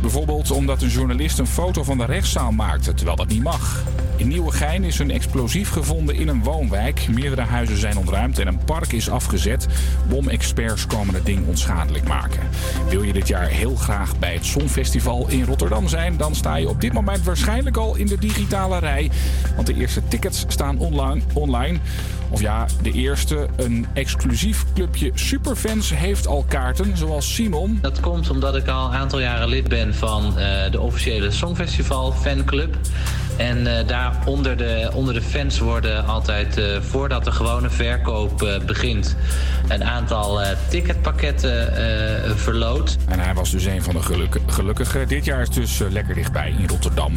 Bijvoorbeeld 0.00 0.50
omdat 0.50 0.82
een 0.82 0.88
journalist 0.88 1.38
een 1.38 1.46
foto 1.46 1.82
van 1.82 1.98
de 1.98 2.04
rechtszaal 2.04 2.52
maakte, 2.52 2.94
terwijl 2.94 3.16
dat 3.16 3.28
niet 3.28 3.42
mag. 3.42 3.84
In 4.18 4.28
Nieuwegein 4.28 4.84
is 4.84 4.98
een 4.98 5.10
explosief 5.10 5.70
gevonden 5.70 6.14
in 6.14 6.28
een 6.28 6.42
woonwijk. 6.42 7.08
Meerdere 7.08 7.42
huizen 7.42 7.76
zijn 7.76 7.96
ontruimd 7.96 8.38
en 8.38 8.46
een 8.46 8.64
park 8.64 8.92
is 8.92 9.10
afgezet. 9.10 9.66
Bomexperts 10.08 10.86
komen 10.86 11.14
het 11.14 11.26
ding 11.26 11.46
onschadelijk 11.46 12.08
maken. 12.08 12.40
Wil 12.88 13.02
je 13.02 13.12
dit 13.12 13.28
jaar 13.28 13.46
heel 13.46 13.74
graag 13.74 14.18
bij 14.18 14.32
het 14.32 14.44
Songfestival 14.44 15.28
in 15.28 15.44
Rotterdam 15.44 15.88
zijn, 15.88 16.16
dan 16.16 16.34
sta 16.34 16.56
je 16.56 16.68
op 16.68 16.80
dit 16.80 16.92
moment 16.92 17.22
waarschijnlijk 17.22 17.76
al 17.76 17.96
in 17.96 18.06
de 18.06 18.18
digitale 18.18 18.78
rij. 18.78 19.10
Want 19.54 19.66
de 19.66 19.74
eerste 19.74 20.02
tickets 20.08 20.44
staan 20.48 20.78
online. 20.78 21.22
online. 21.32 21.78
Of 22.30 22.40
ja, 22.40 22.66
de 22.82 22.92
eerste, 22.92 23.48
een 23.56 23.86
exclusief 23.92 24.64
clubje 24.74 25.10
superfans 25.14 25.94
heeft 25.94 26.26
al 26.26 26.44
kaarten, 26.48 26.96
zoals 26.96 27.34
Simon. 27.34 27.78
Dat 27.80 28.00
komt 28.00 28.30
omdat 28.30 28.56
ik 28.56 28.68
al 28.68 28.86
een 28.86 28.94
aantal 28.94 29.20
jaren 29.20 29.48
lid 29.48 29.68
ben 29.68 29.94
van 29.94 30.38
eh, 30.38 30.70
de 30.70 30.80
officiële 30.80 31.30
Songfestival 31.30 32.12
fanclub. 32.12 32.76
En 33.38 33.78
eh, 33.78 33.86
daar 33.86 34.16
onder 34.24 34.56
de, 34.56 34.90
onder 34.94 35.14
de 35.14 35.22
fans 35.22 35.58
worden 35.58 36.06
altijd, 36.06 36.56
eh, 36.56 36.80
voordat 36.80 37.24
de 37.24 37.32
gewone 37.32 37.70
verkoop 37.70 38.42
eh, 38.42 38.60
begint, 38.66 39.16
een 39.68 39.84
aantal 39.84 40.40
ticketpakketten 40.68 41.72
verloot. 42.38 42.96
En 43.08 43.20
hij 43.20 43.34
was 43.34 43.50
dus 43.50 43.64
een 43.64 43.82
van 43.82 43.94
de 43.94 44.02
geluk 44.02 44.36
gelukkigen. 44.46 45.08
Dit 45.08 45.24
jaar 45.24 45.40
is 45.40 45.50
dus 45.50 45.78
lekker 45.90 46.14
dichtbij 46.14 46.54
in 46.58 46.68
Rotterdam. 46.68 47.12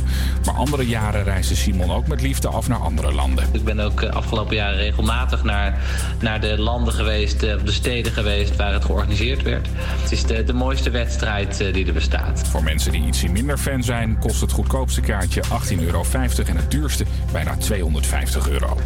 Maar 0.46 0.54
andere 0.54 0.88
jaren 0.88 1.24
reisde 1.24 1.56
Simon 1.56 1.92
ook 1.92 2.08
met 2.08 2.22
liefde 2.22 2.48
af 2.48 2.68
naar 2.68 2.78
andere 2.78 3.14
landen. 3.14 3.46
Ik 3.52 3.64
ben 3.64 3.80
ook 3.80 4.04
afgelopen 4.04 4.56
jaren 4.56 4.78
regelmatig 4.78 5.44
naar, 5.44 5.80
naar 6.20 6.42
de 6.42 6.58
landen 6.58 6.94
geweest, 6.94 7.44
eh, 7.44 7.56
de 7.66 7.72
steden 7.72 8.12
geweest 8.12 8.56
waar 8.56 8.74
het 8.74 8.86
georganiseerd 8.86 9.42
werd. 9.42 9.68
Het 9.76 10.12
is 10.12 10.24
de, 10.24 10.44
de 10.44 10.54
mooiste 10.54 10.90
wedstrijd 10.90 11.58
die 11.74 11.86
er 11.86 11.94
bestaat. 11.94 12.48
Voor 12.48 12.64
mensen 12.64 12.92
die 12.92 13.06
ietsje 13.06 13.30
minder 13.30 13.58
fan 13.58 13.84
zijn, 13.84 14.18
kost 14.20 14.42
het 14.42 14.52
goedkoopste 14.52 15.02
kaartje 15.02 15.42
18,50 15.44 15.80
euro 15.80 16.04
en 16.14 16.56
het 16.56 16.72
duurste 16.72 17.06
bijna 17.32 17.56
250 17.58 18.50
euro. 18.50 18.78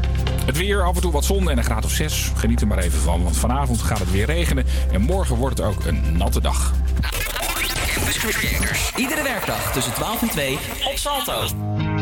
Het 0.46 0.58
weer, 0.58 0.84
af 0.84 0.96
en 0.96 1.02
toe 1.02 1.12
wat 1.12 1.26
zon 1.26 1.50
en 1.50 1.58
een 1.58 1.64
graad 1.64 1.86
of 1.86 1.92
6. 1.92 2.32
Geniet 2.36 2.62
er 2.62 2.68
maar 2.68 2.78
even 2.78 3.00
van, 3.00 3.24
want 3.24 3.38
vanavond 3.38 3.82
gaat 3.82 4.00
het 4.00 4.12
weer 4.12 4.26
regenen 4.26 4.66
en 4.92 5.02
morgen 5.02 5.36
wordt 5.36 5.58
het 5.58 5.68
ook 5.68 5.86
een 5.86 6.18
natte 6.18 6.42
dag. 6.42 6.74
Iedere 8.96 9.24
werkdag 9.24 9.72
tussen 9.74 9.94
12 9.94 10.22
en 10.22 10.30
2 10.30 10.58
op 10.84 10.98
Salto. 10.98 11.95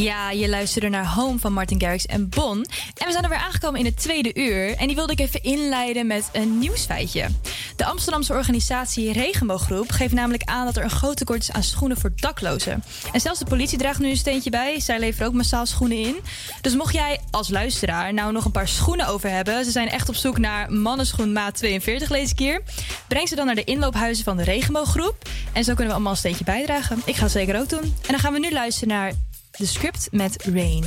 Ja, 0.00 0.30
je 0.30 0.48
luisterde 0.48 0.88
naar 0.88 1.06
Home 1.06 1.38
van 1.38 1.52
Martin 1.52 1.80
Garrix 1.80 2.06
en 2.06 2.28
Bon. 2.28 2.56
En 2.94 3.06
we 3.06 3.12
zijn 3.12 3.24
er 3.24 3.28
weer 3.28 3.38
aangekomen 3.38 3.80
in 3.80 3.86
het 3.86 3.96
tweede 3.96 4.34
uur. 4.34 4.76
En 4.76 4.86
die 4.86 4.96
wilde 4.96 5.12
ik 5.12 5.20
even 5.20 5.42
inleiden 5.42 6.06
met 6.06 6.28
een 6.32 6.58
nieuwsfeitje. 6.58 7.28
De 7.76 7.84
Amsterdamse 7.84 8.32
organisatie 8.32 9.12
Regenbooggroep 9.12 9.90
geeft 9.90 10.12
namelijk 10.12 10.42
aan 10.44 10.66
dat 10.66 10.76
er 10.76 10.82
een 10.82 10.90
groot 10.90 11.16
tekort 11.16 11.40
is 11.40 11.52
aan 11.52 11.62
schoenen 11.62 11.96
voor 11.96 12.12
daklozen. 12.14 12.84
En 13.12 13.20
zelfs 13.20 13.38
de 13.38 13.44
politie 13.44 13.78
draagt 13.78 13.98
nu 13.98 14.08
een 14.08 14.16
steentje 14.16 14.50
bij. 14.50 14.80
Zij 14.80 14.98
leveren 14.98 15.26
ook 15.26 15.34
massaal 15.34 15.66
schoenen 15.66 15.98
in. 15.98 16.16
Dus 16.60 16.74
mocht 16.74 16.94
jij 16.94 17.20
als 17.30 17.48
luisteraar 17.48 18.14
nou 18.14 18.32
nog 18.32 18.44
een 18.44 18.50
paar 18.50 18.68
schoenen 18.68 19.06
over 19.06 19.30
hebben, 19.30 19.64
ze 19.64 19.70
zijn 19.70 19.88
echt 19.88 20.08
op 20.08 20.14
zoek 20.14 20.38
naar 20.38 20.72
mannenschoen 20.72 21.32
maat 21.32 21.56
42 21.56 22.08
lees 22.08 22.30
ik 22.30 22.38
hier. 22.38 22.62
Breng 23.08 23.28
ze 23.28 23.34
dan 23.34 23.46
naar 23.46 23.54
de 23.54 23.64
inloophuizen 23.64 24.24
van 24.24 24.36
de 24.36 24.44
Regenbooggroep. 24.44 25.28
En 25.52 25.64
zo 25.64 25.70
kunnen 25.70 25.86
we 25.86 25.92
allemaal 25.92 26.12
een 26.12 26.18
steentje 26.18 26.44
bijdragen. 26.44 27.02
Ik 27.04 27.16
ga 27.16 27.22
het 27.22 27.32
zeker 27.32 27.60
ook 27.60 27.68
doen. 27.68 27.82
En 27.82 28.10
dan 28.10 28.18
gaan 28.18 28.32
we 28.32 28.38
nu 28.38 28.52
luisteren 28.52 28.88
naar 28.88 29.12
de 29.60 29.66
script 29.66 30.08
met 30.12 30.44
Rain. 30.44 30.84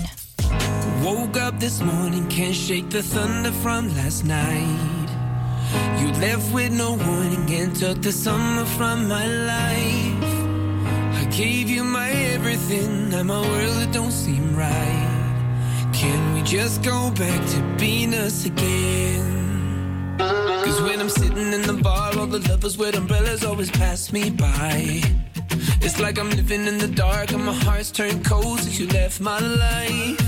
Woke 1.04 1.38
up 1.38 1.60
this 1.60 1.80
morning, 1.80 2.28
can't 2.28 2.56
shake 2.56 2.90
the 2.90 3.04
thunder 3.04 3.52
from 3.52 3.88
last 3.96 4.24
night. 4.24 5.10
You 6.00 6.12
left 6.20 6.52
with 6.52 6.72
no 6.72 6.96
warning 6.96 7.48
and 7.62 7.76
took 7.76 8.02
the 8.02 8.12
summer 8.12 8.66
from 8.66 9.08
my 9.08 9.28
life. 9.28 10.24
I 11.22 11.28
gave 11.30 11.70
you 11.70 11.84
my 11.84 12.10
everything, 12.34 13.10
now 13.10 13.24
my 13.24 13.42
world 13.42 13.78
it 13.84 13.92
don't 13.92 14.12
seem 14.12 14.56
right. 14.56 15.92
Can 15.94 16.34
we 16.34 16.42
just 16.42 16.82
go 16.82 17.12
back 17.12 17.46
to 17.50 17.62
being 17.78 18.16
us 18.16 18.46
again? 18.46 20.16
Cause 20.18 20.82
when 20.82 21.00
I'm 21.00 21.10
sitting 21.10 21.54
in 21.54 21.62
the 21.62 21.80
bar, 21.84 22.18
all 22.18 22.26
the 22.26 22.40
lovers 22.50 22.78
with 22.80 22.96
umbrellas 22.96 23.44
always 23.44 23.70
pass 23.70 24.12
me 24.12 24.32
by. 24.32 25.04
It's 25.82 26.00
like 26.00 26.18
I'm 26.18 26.30
living 26.30 26.68
in 26.68 26.78
the 26.78 26.88
dark 26.88 27.32
and 27.32 27.46
my 27.46 27.54
heart's 27.54 27.92
turned 27.92 28.26
cold 28.26 28.60
since 28.60 28.80
you 28.80 28.88
left 28.88 29.22
my 29.22 29.40
life. 29.40 30.20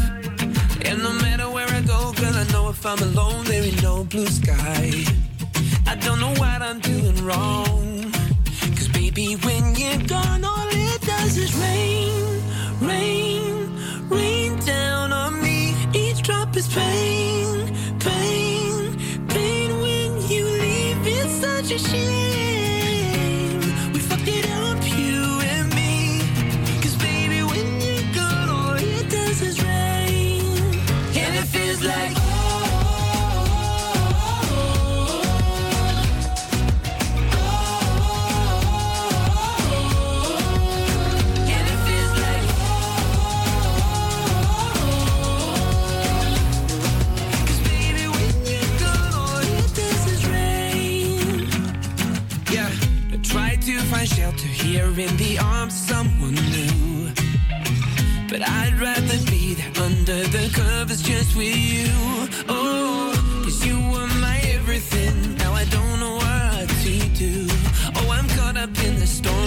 And 0.86 1.02
no 1.02 1.14
matter 1.14 1.50
where 1.50 1.68
I 1.68 1.82
go, 1.82 2.14
girl, 2.14 2.34
I 2.34 2.46
know 2.52 2.70
if 2.70 2.86
I'm 2.86 3.00
alone, 3.00 3.46
there 3.46 3.64
ain't 3.64 3.82
no 3.82 4.04
blue 4.04 4.28
sky. 4.28 5.04
I 5.88 5.96
don't 5.96 6.20
know 6.20 6.34
what 6.42 6.62
I'm 6.62 6.80
doing 6.80 7.18
wrong. 7.26 8.12
Cause 8.76 8.90
baby, 8.90 9.34
when 9.46 9.76
you're 9.76 10.06
gone, 10.08 10.44
all 10.44 10.68
it 10.72 11.02
does 11.02 11.38
is 11.38 11.54
rain, 11.56 12.42
rain, 12.82 14.10
rain 14.10 14.60
down 14.60 15.12
on 15.12 15.42
me. 15.42 15.74
Each 15.94 16.22
drop 16.22 16.56
is 16.56 16.68
pain, 16.68 17.74
pain, 18.00 19.28
pain. 19.28 19.70
When 19.82 20.30
you 20.30 20.46
leave, 20.46 21.08
it's 21.08 21.34
such 21.42 21.72
a 21.72 21.80
shame. 21.80 22.15
Covers 60.96 61.02
just 61.02 61.36
with 61.36 61.56
you. 61.56 61.88
Oh, 62.48 63.42
cause 63.44 63.66
you 63.66 63.76
were 63.76 64.08
my 64.22 64.40
everything. 64.54 65.36
Now 65.38 65.54
I 65.54 65.66
don't 65.66 66.00
know 66.00 66.16
what 66.16 66.70
to 66.70 67.00
do. 67.10 67.48
Oh, 67.96 68.12
I'm 68.12 68.28
caught 68.30 68.58
up 68.58 68.70
in 68.84 69.00
the 69.00 69.08
storm. 69.08 69.45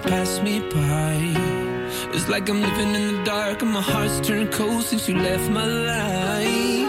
Pass 0.00 0.40
me 0.40 0.60
by. 0.60 1.16
It's 2.14 2.28
like 2.28 2.48
I'm 2.48 2.60
living 2.60 2.94
in 2.94 3.16
the 3.16 3.24
dark 3.24 3.62
and 3.62 3.72
my 3.72 3.80
heart's 3.82 4.20
turned 4.26 4.52
cold 4.52 4.84
since 4.84 5.08
you 5.08 5.16
left 5.16 5.50
my 5.50 5.64
life. 5.64 6.85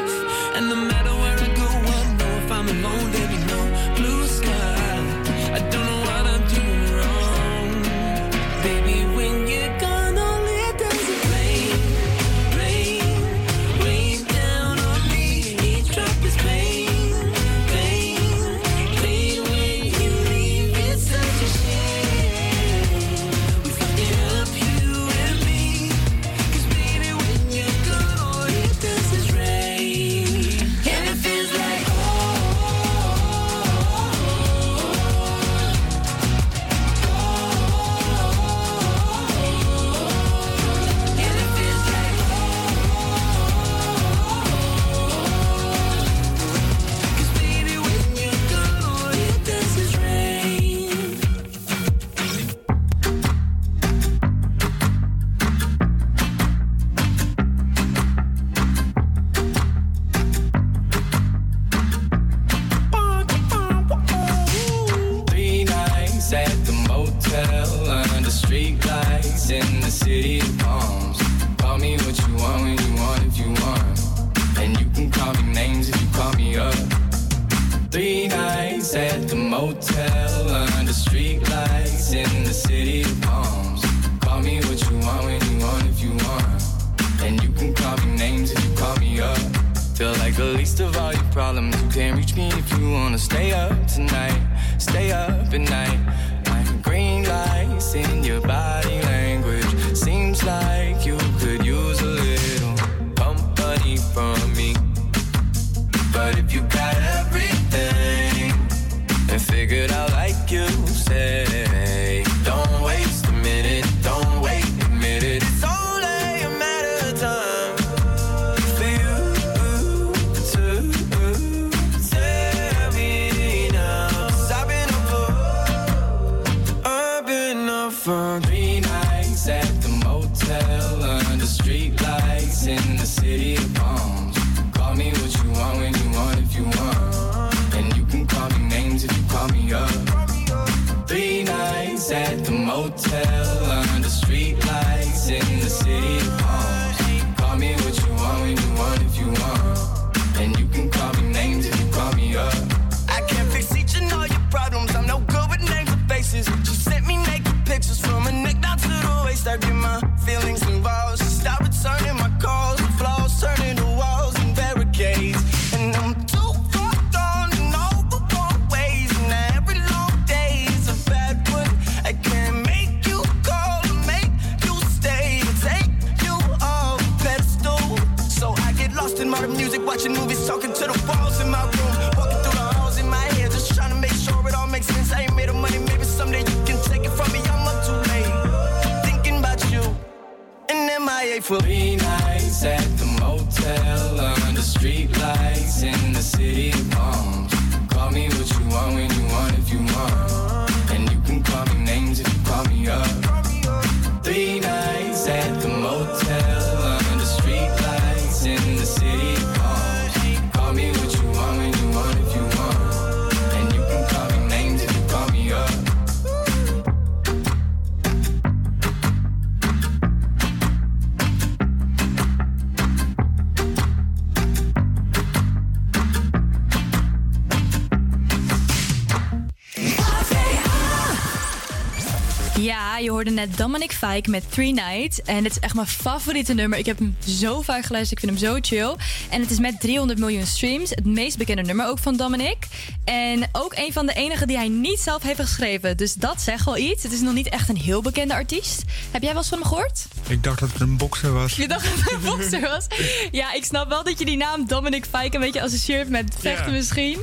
Met 234.25 234.51
Three 234.51 234.73
Nights. 234.73 235.21
En 235.21 235.43
het 235.43 235.51
is 235.51 235.59
echt 235.59 235.73
mijn 235.73 235.87
favoriete 235.87 236.53
nummer. 236.53 236.79
Ik 236.79 236.85
heb 236.85 236.97
hem 236.97 237.15
zo 237.27 237.61
vaak 237.61 237.85
geluisterd. 237.85 238.23
Ik 238.23 238.29
vind 238.29 238.39
hem 238.39 238.49
zo 238.51 238.57
chill. 238.61 238.95
En 239.29 239.41
het 239.41 239.51
is 239.51 239.59
met 239.59 239.79
300 239.79 240.19
miljoen 240.19 240.45
streams. 240.45 240.89
Het 240.89 241.05
meest 241.05 241.37
bekende 241.37 241.61
nummer 241.61 241.87
ook 241.87 241.99
van 241.99 242.17
Dominic. 242.17 242.67
En 243.03 243.49
ook 243.51 243.73
een 243.75 243.93
van 243.93 244.05
de 244.05 244.13
enige 244.13 244.45
die 244.45 244.57
hij 244.57 244.67
niet 244.69 244.99
zelf 244.99 245.23
heeft 245.23 245.39
geschreven. 245.39 245.97
Dus 245.97 246.13
dat 246.13 246.41
zegt 246.41 246.65
wel 246.65 246.77
iets. 246.77 247.03
Het 247.03 247.11
is 247.11 247.21
nog 247.21 247.33
niet 247.33 247.49
echt 247.49 247.69
een 247.69 247.77
heel 247.77 248.01
bekende 248.01 248.33
artiest. 248.33 248.83
Heb 249.11 249.21
jij 249.21 249.31
wel 249.31 249.41
eens 249.41 249.49
van 249.49 249.57
hem 249.59 249.67
gehoord? 249.67 250.05
Ik 250.27 250.43
dacht 250.43 250.59
dat 250.59 250.71
het 250.71 250.81
een 250.81 250.97
bokser 250.97 251.33
was. 251.33 251.55
Je 251.55 251.67
dacht 251.67 251.83
dat 251.83 251.99
het 251.99 252.11
een 252.11 252.21
bokser 252.29 252.61
was? 252.61 252.85
Ja, 253.31 253.53
ik 253.53 253.63
snap 253.65 253.89
wel 253.89 254.03
dat 254.03 254.19
je 254.19 254.25
die 254.25 254.37
naam 254.37 254.67
Dominic 254.67 255.05
Fike 255.05 255.35
een 255.35 255.41
beetje 255.41 255.61
associeert 255.61 256.09
met 256.09 256.35
vechten 256.39 256.71
misschien. 256.71 257.19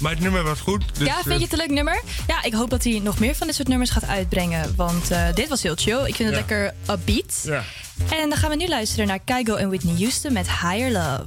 Maar 0.00 0.12
het 0.12 0.20
nummer 0.20 0.42
was 0.42 0.60
goed. 0.60 0.82
Dus, 0.98 1.06
ja, 1.06 1.14
vind 1.22 1.34
je 1.38 1.44
het 1.44 1.52
een 1.52 1.58
leuk 1.58 1.70
nummer? 1.70 2.02
Ja, 2.26 2.42
ik 2.42 2.52
hoop 2.52 2.70
dat 2.70 2.84
hij 2.84 3.00
nog 3.02 3.18
meer 3.18 3.34
van 3.34 3.46
dit 3.46 3.56
soort 3.56 3.68
nummers 3.68 3.90
gaat 3.90 4.06
uitbrengen. 4.06 4.76
Want 4.76 5.10
eh, 5.10 5.26
dit 5.34 5.48
was 5.48 5.62
heel 5.62 5.74
chill. 5.76 5.98
Ik 6.06 6.14
vind 6.14 6.18
het 6.18 6.28
Ja. 6.28 6.34
lekker 6.34 6.74
upbeat. 6.90 7.40
Ja. 7.44 7.62
En 8.10 8.28
dan 8.28 8.38
gaan 8.38 8.50
we 8.50 8.56
nu 8.56 8.68
luisteren 8.68 9.06
naar 9.06 9.18
Kygo 9.24 9.54
en 9.54 9.68
Whitney 9.68 9.94
Houston 9.98 10.32
met 10.32 10.46
Higher 10.50 10.90
Love. 10.92 11.24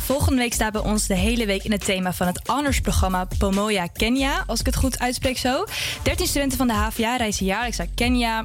Volgende 0.00 0.38
week 0.38 0.52
staat 0.52 0.72
bij 0.72 0.80
ons 0.80 1.06
de 1.06 1.14
hele 1.14 1.46
week 1.46 1.62
in 1.62 1.72
het 1.72 1.84
thema 1.84 2.12
van 2.12 2.26
het 2.26 2.40
honorsprogramma 2.46 3.28
Pomoya 3.38 3.86
Kenya, 3.86 4.44
als 4.46 4.60
ik 4.60 4.66
het 4.66 4.76
goed 4.76 4.98
uitspreek 4.98 5.38
zo. 5.38 5.64
13 6.02 6.26
studenten 6.26 6.58
van 6.58 6.66
de 6.66 6.72
HVA 6.72 7.16
reizen 7.16 7.46
jaarlijks 7.46 7.76
naar 7.76 7.86
Kenia 7.94 8.44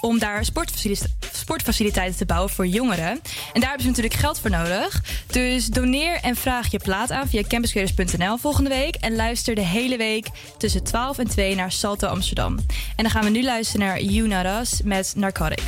om 0.00 0.18
daar 0.18 0.44
sportfacilite- 0.44 1.08
sportfaciliteiten 1.32 2.16
te 2.16 2.26
bouwen 2.26 2.50
voor 2.50 2.66
jongeren. 2.66 3.08
En 3.52 3.60
daar 3.60 3.68
hebben 3.68 3.80
ze 3.80 3.86
natuurlijk 3.86 4.14
geld 4.14 4.40
voor 4.40 4.50
nodig. 4.50 5.02
Dus 5.26 5.66
doneer 5.66 6.20
en 6.20 6.36
vraag 6.36 6.70
je 6.70 6.78
plaat 6.78 7.10
aan 7.10 7.28
via 7.28 7.42
campuscreators.nl 7.48 8.36
volgende 8.36 8.70
week. 8.70 8.94
En 8.94 9.16
luister 9.16 9.54
de 9.54 9.64
hele 9.64 9.96
week 9.96 10.28
tussen 10.58 10.84
12 10.84 11.18
en 11.18 11.28
2 11.28 11.54
naar 11.54 11.72
Salto 11.72 12.06
Amsterdam. 12.06 12.58
En 12.96 13.02
dan 13.02 13.10
gaan 13.10 13.24
we 13.24 13.30
nu 13.30 13.42
luisteren 13.42 14.28
naar 14.28 14.60
Us 14.60 14.80
met 14.82 15.12
Narcotic. 15.16 15.62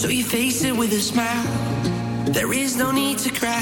So 0.00 0.08
you 0.08 0.24
face 0.24 0.64
it 0.64 0.74
with 0.74 0.94
a 0.94 0.98
smile. 0.98 1.44
There 2.32 2.54
is 2.54 2.74
no 2.74 2.90
need 2.90 3.18
to 3.18 3.30
cry 3.30 3.60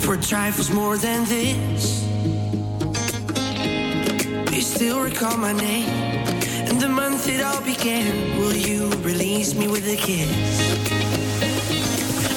for 0.00 0.16
trifles 0.16 0.72
more 0.72 0.96
than 0.98 1.24
this. 1.26 2.02
You 4.52 4.60
still 4.60 5.00
recall 5.00 5.36
my 5.36 5.52
name 5.52 5.88
and 6.68 6.80
the 6.80 6.88
month 6.88 7.28
it 7.28 7.40
all 7.40 7.62
began. 7.62 8.36
Will 8.40 8.56
you 8.56 8.90
release 9.02 9.54
me 9.54 9.68
with 9.68 9.86
a 9.86 9.94
kiss? 9.94 10.28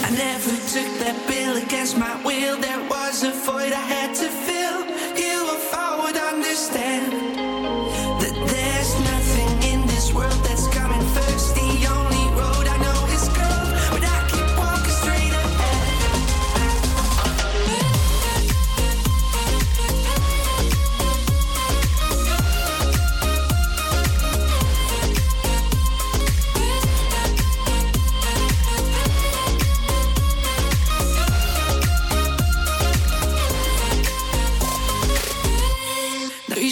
I 0.06 0.12
never 0.12 0.52
took 0.74 0.92
that 1.02 1.18
bill 1.28 1.58
against 1.58 1.98
my 1.98 2.22
will. 2.24 2.58
There 2.58 2.88
was 2.88 3.24
a 3.24 3.32
void 3.32 3.74
I 3.74 3.86
had 3.96 4.14
to 4.14 4.30
fill. 4.46 4.80
You, 5.18 5.56
if 5.58 5.74
I 5.74 6.00
would 6.04 6.18
understand 6.18 7.37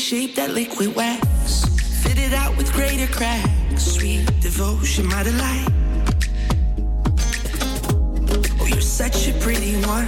shape 0.05 0.35
that 0.35 0.51
liquid 0.51 0.95
wax, 0.95 1.65
fit 2.03 2.19
it 2.19 2.31
out 2.31 2.55
with 2.57 2.71
greater 2.73 3.11
cracks. 3.11 3.85
Sweet 3.85 4.23
devotion, 4.39 5.07
my 5.07 5.23
delight. 5.23 5.67
Oh, 8.61 8.67
you're 8.67 8.81
such 8.81 9.27
a 9.29 9.33
pretty 9.39 9.73
one, 9.77 10.05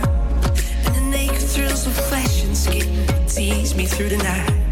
and 0.86 0.96
the 0.96 1.02
naked 1.10 1.42
thrills 1.42 1.88
of 1.88 1.96
flesh 1.96 2.44
and 2.44 2.56
skin 2.56 3.08
tease 3.26 3.74
me 3.74 3.88
through 3.88 4.10
the 4.10 4.18
night. 4.18 4.67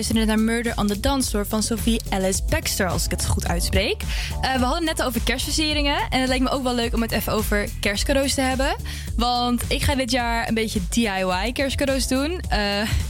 Luisterde 0.00 0.32
naar 0.32 0.44
Murder 0.44 0.72
on 0.76 0.86
the 0.86 1.00
Dance 1.00 1.30
Floor 1.30 1.46
van 1.46 1.62
Sophie 1.62 2.00
Alice 2.08 2.40
Baxter, 2.48 2.88
als 2.88 3.04
ik 3.04 3.10
het 3.10 3.26
goed 3.26 3.48
uitspreek. 3.48 4.02
Eh, 4.40 4.54
we 4.54 4.64
hadden 4.64 4.84
net 4.84 5.02
over 5.02 5.20
kerstversieringen. 5.24 5.96
En 6.10 6.20
het 6.20 6.28
leek 6.28 6.40
me 6.40 6.48
ook 6.50 6.62
wel 6.62 6.74
leuk 6.74 6.94
om 6.94 7.02
het 7.02 7.12
even 7.12 7.32
over 7.32 7.68
kerstcadeaus 7.80 8.34
te 8.34 8.40
hebben. 8.40 8.76
Want 9.16 9.62
ik 9.68 9.82
ga 9.82 9.94
dit 9.94 10.10
jaar 10.10 10.48
een 10.48 10.54
beetje 10.54 10.80
DIY 10.90 11.52
kerstcadeaus 11.52 12.08
doen. 12.08 12.40
Eh, 12.48 12.60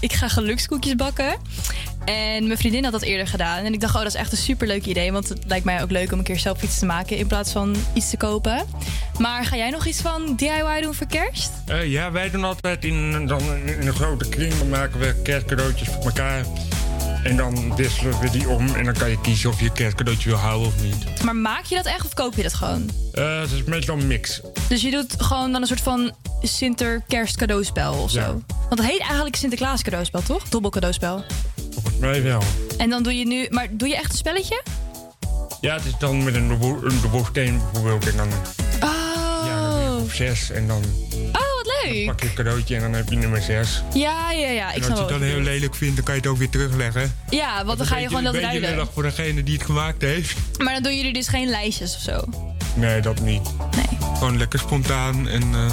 ik 0.01 0.13
ga 0.13 0.29
gelukskoekjes 0.29 0.95
bakken. 0.95 1.37
En 2.05 2.47
mijn 2.47 2.59
vriendin 2.59 2.83
had 2.83 2.93
dat 2.93 3.03
eerder 3.03 3.27
gedaan. 3.27 3.65
En 3.65 3.73
ik 3.73 3.81
dacht, 3.81 3.95
oh, 3.95 4.03
dat 4.03 4.15
is 4.15 4.21
echt 4.21 4.33
een 4.33 4.39
superleuk 4.39 4.87
idee. 4.87 5.13
Want 5.13 5.29
het 5.29 5.45
lijkt 5.47 5.65
mij 5.65 5.83
ook 5.83 5.91
leuk 5.91 6.13
om 6.13 6.19
een 6.19 6.25
keer 6.25 6.39
zelf 6.39 6.63
iets 6.63 6.79
te 6.79 6.87
maken 6.87 7.17
in 7.17 7.27
plaats 7.27 7.53
van 7.53 7.77
iets 7.95 8.11
te 8.11 8.17
kopen. 8.17 8.67
Maar 9.19 9.45
ga 9.45 9.57
jij 9.57 9.71
nog 9.71 9.87
iets 9.87 10.01
van 10.01 10.37
DIY 10.37 10.81
doen 10.81 10.95
voor 10.95 11.07
kerst? 11.07 11.51
Eh, 11.67 11.87
ja, 11.87 12.13
wij 12.13 12.31
doen 12.31 12.45
altijd 12.45 12.85
in, 12.85 13.27
dan 13.27 13.43
in 13.65 13.87
een 13.87 13.95
grote 13.95 14.29
kring. 14.29 14.59
Dan 14.59 14.69
maken 14.69 15.01
we 15.01 15.15
kerstcadeautjes 15.23 15.89
voor 15.89 16.05
elkaar. 16.05 16.45
En 17.25 17.37
dan 17.37 17.77
wisselen 17.77 18.21
we 18.21 18.31
die 18.31 18.49
om. 18.49 18.75
En 18.75 18.85
dan 18.85 18.95
kan 18.95 19.11
je 19.11 19.21
kiezen 19.21 19.51
of 19.51 19.61
je 19.61 19.73
kerstcadeautje 19.73 20.29
wil 20.29 20.39
houden 20.39 20.67
of 20.69 20.83
niet. 20.83 21.23
Maar 21.25 21.37
maak 21.37 21.65
je 21.65 21.75
dat 21.75 21.87
echt 21.87 22.05
of 22.05 22.15
koop 22.15 22.35
je 22.35 22.43
dat 22.43 22.55
gewoon? 22.55 22.91
Eh, 23.13 23.41
het 23.41 23.51
is 23.51 23.65
meestal 23.65 23.99
een 23.99 24.07
mix. 24.07 24.41
Dus 24.69 24.83
je 24.83 24.91
doet 24.91 25.15
gewoon 25.23 25.53
dan 25.53 25.61
een 25.61 25.67
soort 25.67 25.81
van 25.81 26.13
Sinter-kerst-cadeauspel 26.43 27.93
of 27.95 28.11
zo? 28.11 28.21
Ja. 28.21 28.27
Want 28.69 28.81
het 28.81 28.87
heet 28.91 29.01
eigenlijk 29.01 29.37
Sinterklaas 29.37 29.83
cadeauspel, 29.83 30.23
toch? 30.23 30.49
Dobbel 30.49 30.71
cadeauspel. 30.71 31.25
Volgens 31.73 31.97
mij 31.99 32.23
wel. 32.23 32.43
En 32.79 32.91
dan 32.91 33.03
doe 33.03 33.19
je 33.19 33.27
nu... 33.27 33.47
Maar 33.51 33.67
doe 33.71 33.89
je 33.89 33.97
echt 33.97 34.11
een 34.13 34.19
spelletje? 34.19 34.63
Ja, 35.61 35.75
het 35.75 35.85
is 35.85 35.93
dan 35.99 36.25
met 36.25 36.35
een 36.35 36.49
dubbel- 36.49 36.79
een 36.85 37.01
dubbelsteen 37.01 37.61
bijvoorbeeld. 37.73 38.09
En 38.11 38.17
dan 38.17 38.29
Oh. 38.83 39.97
op 40.03 40.13
zes. 40.13 40.51
En 40.51 40.67
dan 40.67 40.83
Pak 42.07 42.21
je 42.21 42.27
een 42.29 42.35
cadeautje 42.35 42.75
en 42.75 42.81
dan 42.81 42.93
heb 42.93 43.09
je 43.11 43.17
nummer 43.17 43.43
zes. 43.43 43.83
Ja, 43.95 44.31
ja, 44.33 44.49
ja. 44.49 44.73
Ik 44.73 44.83
en 44.85 44.91
als 44.91 44.99
je 44.99 45.05
het 45.05 45.09
dan 45.09 45.23
heel 45.23 45.41
lelijk 45.41 45.75
vindt, 45.75 45.95
dan 45.97 46.05
kan 46.05 46.15
je 46.15 46.21
het 46.21 46.31
ook 46.31 46.37
weer 46.39 46.49
terugleggen. 46.51 47.15
Ja, 47.31 47.65
want 47.65 47.79
dan 47.79 47.87
ga 47.87 47.97
je 47.99 48.07
gewoon 48.07 48.25
dat 48.25 48.35
Een 48.35 48.41
beetje 48.41 48.59
ruilen. 48.59 48.77
lullig 48.79 48.93
voor 48.95 49.03
degene 49.03 49.43
die 49.43 49.55
het 49.55 49.65
gemaakt 49.65 50.03
heeft. 50.03 50.37
Maar 50.59 50.73
dan 50.75 50.83
doen 50.83 50.97
jullie 50.97 51.13
dus 51.13 51.29
geen 51.29 51.49
lijstjes 51.49 51.95
of 51.95 52.01
zo? 52.03 52.25
Nee, 52.75 53.01
dat 53.01 53.21
niet. 53.21 53.51
Nee. 53.77 53.99
Gewoon 54.15 54.39
lekker 54.39 54.59
spontaan. 54.59 55.29
En 55.29 55.43
eh, 55.43 55.71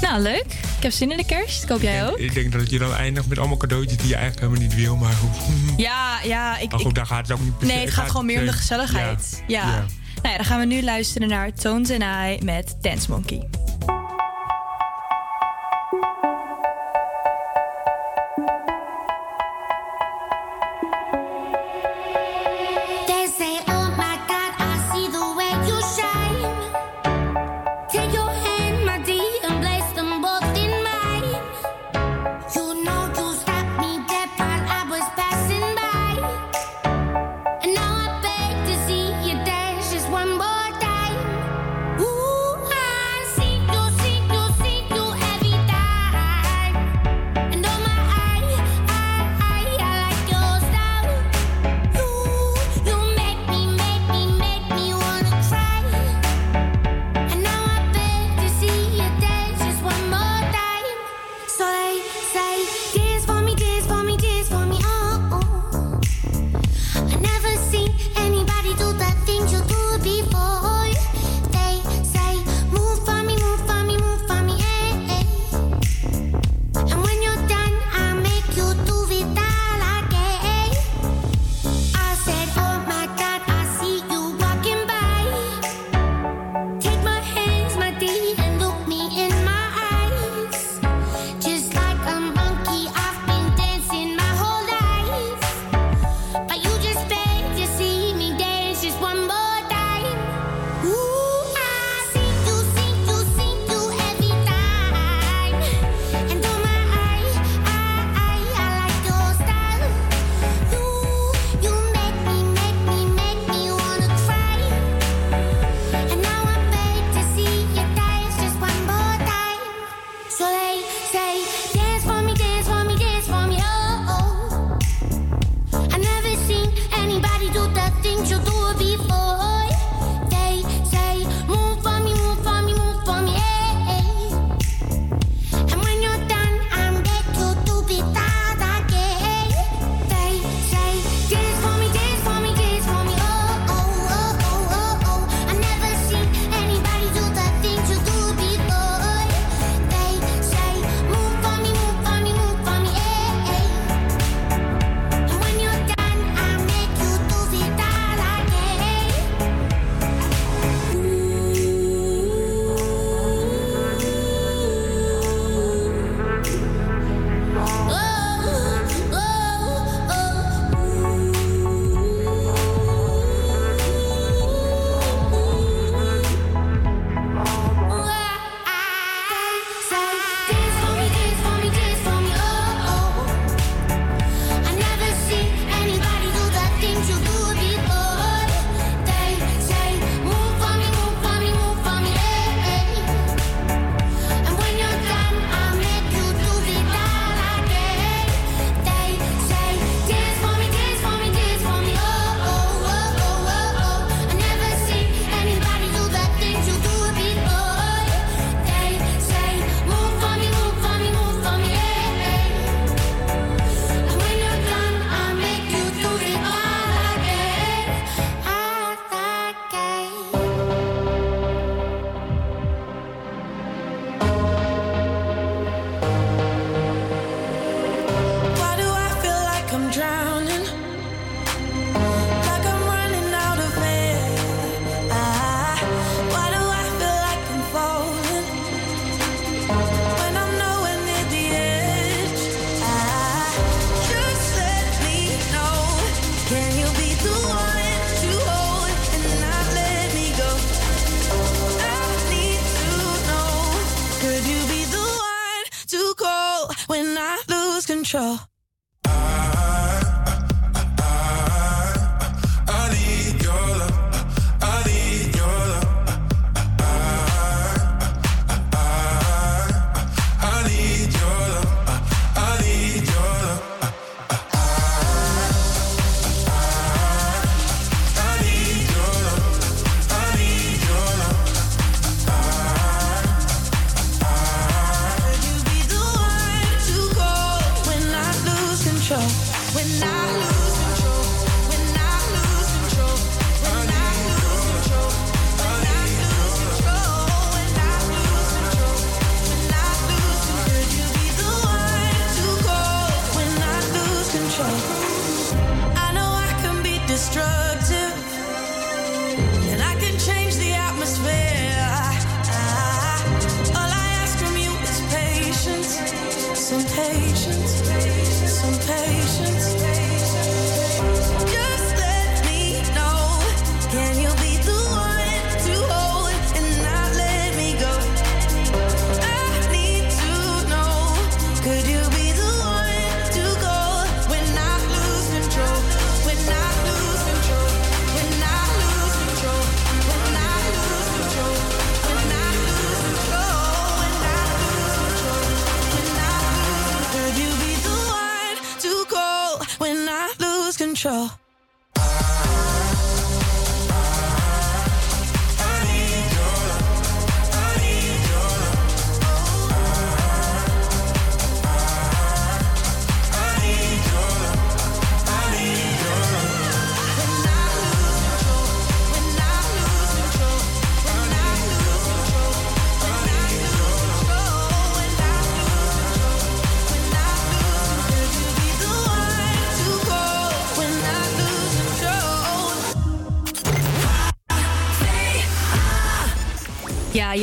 Nou, 0.00 0.20
leuk. 0.22 0.44
Ik 0.76 0.82
heb 0.82 0.92
zin 0.92 1.10
in 1.10 1.16
de 1.16 1.24
kerst. 1.26 1.64
Koop 1.64 1.82
jij 1.82 2.06
ook? 2.08 2.18
ik 2.18 2.34
denk 2.34 2.52
dat 2.52 2.70
je 2.70 2.78
dan 2.78 2.94
eindigt 2.94 3.26
met 3.26 3.38
allemaal 3.38 3.56
cadeautjes 3.56 3.96
die 3.98 4.08
je 4.08 4.14
eigenlijk 4.16 4.46
helemaal 4.46 4.68
niet 4.68 4.76
wil. 4.84 4.96
Maar 4.96 5.12
goed, 5.12 5.36
Ja, 5.76 6.18
ja. 6.24 6.58
Ik, 6.58 6.70
maar 6.70 6.80
goed 6.80 6.88
ik- 6.88 6.94
daar 6.94 7.06
gaat 7.06 7.28
het 7.28 7.36
ook 7.38 7.44
niet 7.44 7.58
per 7.58 7.66
nee, 7.66 7.78
het 7.78 7.90
gaat 7.90 8.10
gewoon 8.10 8.26
meer 8.26 8.40
om 8.40 8.46
de 8.46 8.52
gezelligheid. 8.52 9.42
Ja. 9.46 9.60
ja. 9.62 9.84
Nou 10.14 10.28
ja, 10.28 10.36
dan 10.36 10.44
gaan 10.44 10.60
we 10.60 10.66
nu 10.66 10.82
luisteren 10.82 11.28
naar 11.28 11.52
Tones 11.52 11.90
and 11.90 12.02
I 12.02 12.44
met 12.44 12.76
Dance 12.80 13.10
Monkey. 13.10 13.42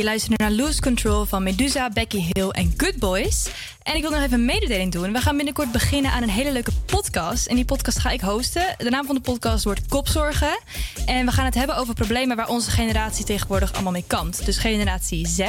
Je 0.02 0.08
luistert 0.08 0.38
naar 0.38 0.50
Loose 0.50 0.80
Control 0.80 1.24
van 1.24 1.42
Medusa, 1.42 1.90
Becky 1.90 2.24
Hill 2.32 2.48
en 2.48 2.74
Good 2.76 2.96
Boys. 2.96 3.48
En 3.82 3.94
ik 3.94 4.02
wil 4.02 4.10
nog 4.10 4.20
even 4.20 4.38
een 4.38 4.44
mededeling 4.44 4.92
doen. 4.92 5.12
We 5.12 5.20
gaan 5.20 5.36
binnenkort 5.36 5.72
beginnen 5.72 6.10
aan 6.10 6.22
een 6.22 6.28
hele 6.28 6.52
leuke 6.52 6.72
podcast. 6.86 7.46
En 7.46 7.56
die 7.56 7.64
podcast 7.64 7.98
ga 7.98 8.10
ik 8.10 8.20
hosten. 8.20 8.74
De 8.78 8.90
naam 8.90 9.06
van 9.06 9.14
de 9.14 9.20
podcast 9.20 9.64
wordt 9.64 9.86
Kopzorgen. 9.86 10.58
En 11.06 11.26
we 11.26 11.32
gaan 11.32 11.44
het 11.44 11.54
hebben 11.54 11.76
over 11.76 11.94
problemen 11.94 12.36
waar 12.36 12.48
onze 12.48 12.70
generatie 12.70 13.24
tegenwoordig 13.24 13.72
allemaal 13.72 13.92
mee 13.92 14.04
kampt. 14.06 14.44
Dus 14.44 14.58
generatie 14.58 15.28
Z. 15.28 15.40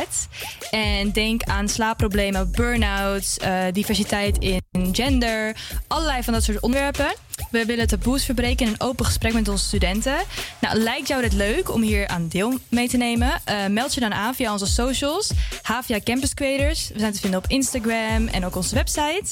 En 0.72 1.12
denk 1.12 1.44
aan 1.44 1.70
slaapproblemen, 1.70 2.52
burn-out, 2.52 3.38
eh, 3.42 3.64
diversiteit 3.72 4.38
in 4.38 4.62
gender. 4.92 5.56
Allerlei 5.88 6.24
van 6.24 6.34
dat 6.34 6.44
soort 6.44 6.60
onderwerpen. 6.60 7.14
We 7.54 7.66
willen 7.66 7.88
taboes 7.88 8.26
verbreken 8.26 8.66
in 8.66 8.72
een 8.72 8.82
open 8.82 9.06
gesprek 9.06 9.34
met 9.34 9.48
onze 9.48 9.66
studenten. 9.66 10.16
Nou, 10.62 10.78
lijkt 10.78 11.08
jou 11.08 11.22
dit 11.22 11.34
leuk 11.34 11.74
om 11.74 11.82
hier 11.82 12.08
aan 12.08 12.28
deel 12.28 12.58
mee 12.70 12.90
te 12.90 12.98
nemen? 12.98 13.42
Eh, 13.44 13.66
meld 13.68 13.94
je 13.94 14.00
dan 14.00 14.14
aan 14.14 14.36
via 14.36 14.52
onze 14.52 14.66
socials, 14.66 15.32
HVA 15.62 16.00
Campus 16.04 16.34
Creators. 16.34 16.90
We 16.94 17.00
zijn 17.00 17.14
te 17.14 17.20
vinden 17.20 17.40
op 17.40 17.46
Instagram 17.48 18.28
en 18.28 18.46
ook 18.46 18.56
onze 18.56 18.76
website. 18.76 19.24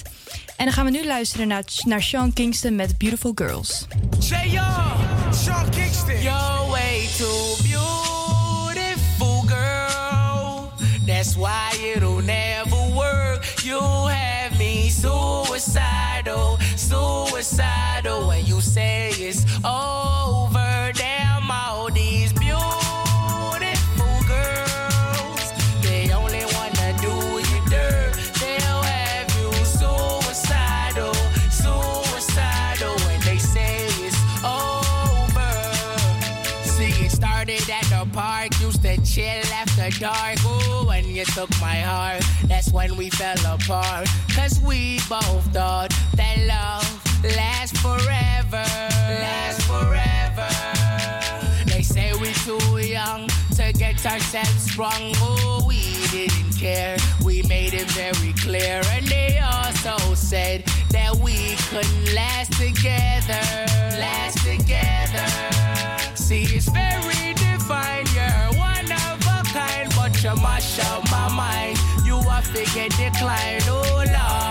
En 0.57 0.65
dan 0.65 0.72
gaan 0.73 0.85
we 0.85 0.91
nu 0.91 1.06
luisteren 1.06 1.48
naar, 1.48 1.64
naar 1.85 2.02
Sean 2.02 2.34
Kingston 2.34 2.76
met 2.76 2.98
Beautiful 2.98 3.31
Girls. 3.35 3.85
Say 4.19 4.49
yo, 4.49 4.64
Sean 5.43 5.69
Kingston. 5.69 6.22
You're 6.22 6.69
way 6.69 7.07
too 7.18 7.56
beautiful, 7.64 9.43
girl. 9.48 10.72
That's 11.06 11.35
why 11.35 11.93
it'll 11.95 12.23
never 12.23 12.93
work. 12.93 13.43
You 13.64 13.81
have 14.10 14.57
me 14.57 14.89
suicidal, 14.89 16.10
suicidal. 16.91 18.23
Oh, 18.23 18.27
when 18.27 18.45
you 18.45 18.59
say 18.59 19.11
it's 19.11 19.45
over, 19.63 20.91
damn 20.93 21.49
all 21.49 21.89
these 21.89 22.34
beautiful 22.34 24.15
girls. 24.27 25.45
They 25.81 26.11
only 26.11 26.43
wanna 26.55 26.89
do 26.99 27.13
you 27.49 27.59
dirt. 27.69 28.11
They'll 28.41 28.84
have 28.84 29.27
you 29.39 29.49
suicidal, 29.77 31.13
suicidal. 31.61 32.95
When 33.07 33.19
they 33.22 33.38
say 33.38 33.85
it's 34.05 34.19
over. 34.43 35.53
See, 36.73 37.05
it 37.05 37.11
started 37.11 37.63
at 37.69 37.85
the 37.85 38.05
park, 38.11 38.49
used 38.59 38.81
to 38.84 38.97
chill 39.05 39.45
after 39.61 39.89
dark. 39.97 40.38
Ooh, 40.43 40.88
when 40.88 41.07
you 41.07 41.23
took 41.23 41.51
my 41.61 41.80
heart, 41.91 42.23
that's 42.47 42.72
when 42.73 42.97
we 42.97 43.09
fell 43.11 43.39
apart. 43.47 44.09
Cause 44.35 44.59
we 44.59 44.99
both 45.07 45.45
thought 45.53 45.90
that 46.22 46.38
love 46.53 46.88
lasts 47.35 47.80
forever. 47.80 48.65
Lasts 49.23 49.64
forever. 49.65 50.52
They 51.65 51.81
say 51.81 52.14
we 52.22 52.30
too 52.45 52.77
young 52.77 53.27
to 53.57 53.73
get 53.73 54.06
ourselves 54.06 54.72
sprung. 54.72 55.03
Oh, 55.18 55.64
we 55.68 55.81
didn't 56.11 56.53
care. 56.57 56.98
We 57.26 57.41
made 57.43 57.73
it 57.73 57.89
very 57.91 58.34
clear. 58.34 58.81
And 58.95 59.06
they 59.07 59.39
also 59.39 59.95
said 60.14 60.64
that 60.91 61.15
we 61.15 61.56
couldn't 61.69 62.14
last 62.14 62.53
together. 62.53 63.45
Last 64.06 64.38
together. 64.45 65.30
See, 66.15 66.43
it's 66.57 66.69
very 66.69 67.34
divine. 67.34 68.06
You're 68.15 68.49
one 68.60 68.89
of 69.07 69.18
a 69.35 69.39
kind, 69.57 69.89
but 69.98 70.14
you 70.23 70.35
mash 70.41 70.80
up 70.91 71.03
my 71.10 71.27
mind. 71.43 71.77
You 72.06 72.18
are 72.34 72.41
figure 72.41 72.89
decline. 72.89 73.61
Oh, 73.68 74.06
Lord. 74.06 74.50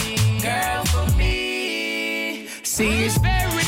Girl 2.77 3.09
for 3.09 3.55
me. 3.55 3.60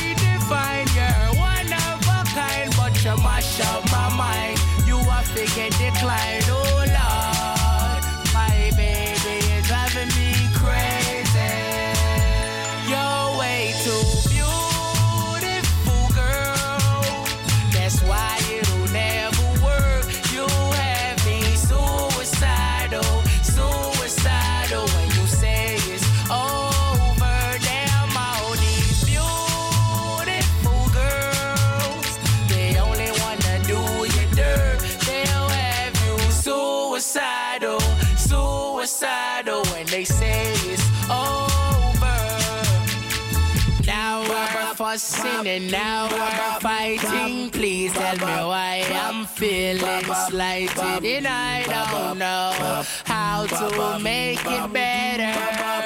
Fussing 44.94 45.48
and 45.48 45.72
now 45.72 46.08
we're 46.12 46.60
fighting. 46.60 47.50
Please 47.50 47.92
tell 47.94 48.16
me 48.16 48.36
why 48.52 48.86
I'm 48.92 49.26
feeling 49.26 50.06
slighted 50.30 51.06
and 51.06 51.28
I 51.28 51.64
don't 51.64 52.20
know 52.20 52.84
how 53.06 53.46
to 53.48 54.00
make 54.00 54.46
it 54.46 54.74
better. 54.74 55.34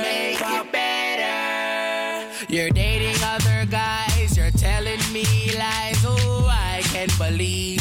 Make 0.01 0.41
it 0.41 0.71
better. 0.71 2.27
You're 2.49 2.69
dating 2.69 3.21
other 3.23 3.65
guys, 3.69 4.35
you're 4.35 4.51
telling 4.51 4.99
me 5.13 5.25
lies. 5.57 6.03
Oh, 6.05 6.45
I 6.49 6.81
can't 6.91 7.17
believe 7.17 7.76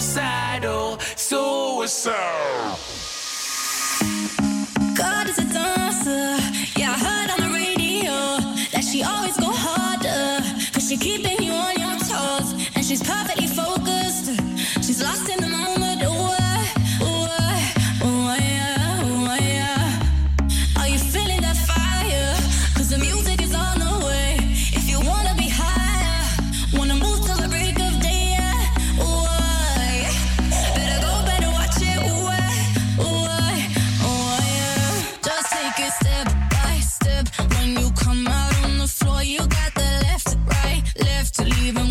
suicidal, 0.00 0.98
suicidal. 1.16 2.78
God 4.94 5.28
is 5.28 5.38
a 5.38 5.44
dancer. 5.52 6.36
Yeah, 6.78 6.92
I 6.92 6.98
heard 7.06 7.30
on 7.34 7.40
the 7.48 7.52
radio 7.52 8.14
that 8.70 8.84
she 8.84 9.02
always 9.02 9.36
go 9.36 9.50
harder. 9.50 10.44
Cause 10.72 10.88
she 10.88 10.96
keeping 10.96 11.42
you 11.42 11.52
on 11.52 11.74
your 11.76 11.98
toes. 11.98 12.54
And 12.76 12.84
she's 12.84 13.02
perfectly 13.02 13.37
leave 41.48 41.87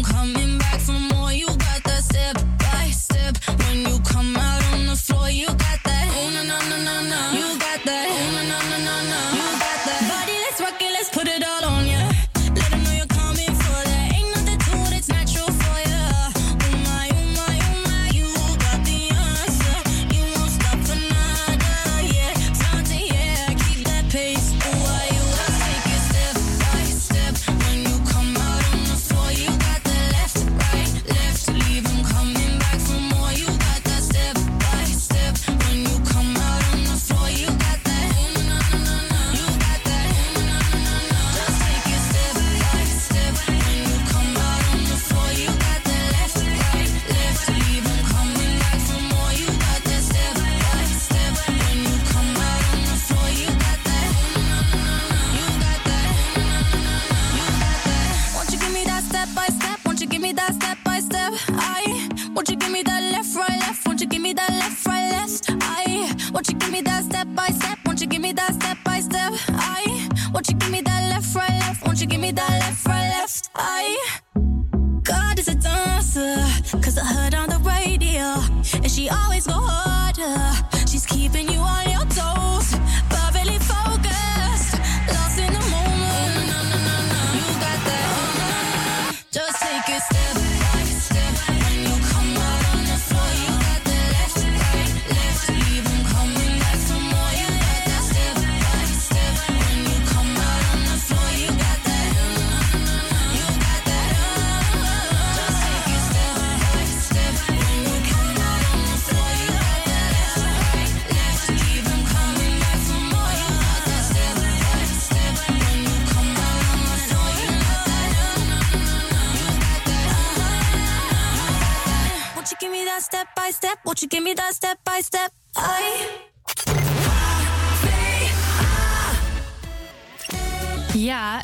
Won't 62.38 62.50
you 62.50 62.56
give 62.56 62.72
me 62.72 62.84
that 62.84 63.02
left, 63.12 63.36
right, 63.36 63.60
left? 63.62 63.88
Won't 63.88 64.00
you 64.00 64.06
give 64.06 64.22
me 64.22 64.32
that 64.34 64.52
left, 64.52 64.86
right, 64.86 65.10
left? 65.10 65.46
I, 65.60 66.14
won't 66.32 66.48
you 66.48 66.54
give 66.54 66.72
me 66.72 66.82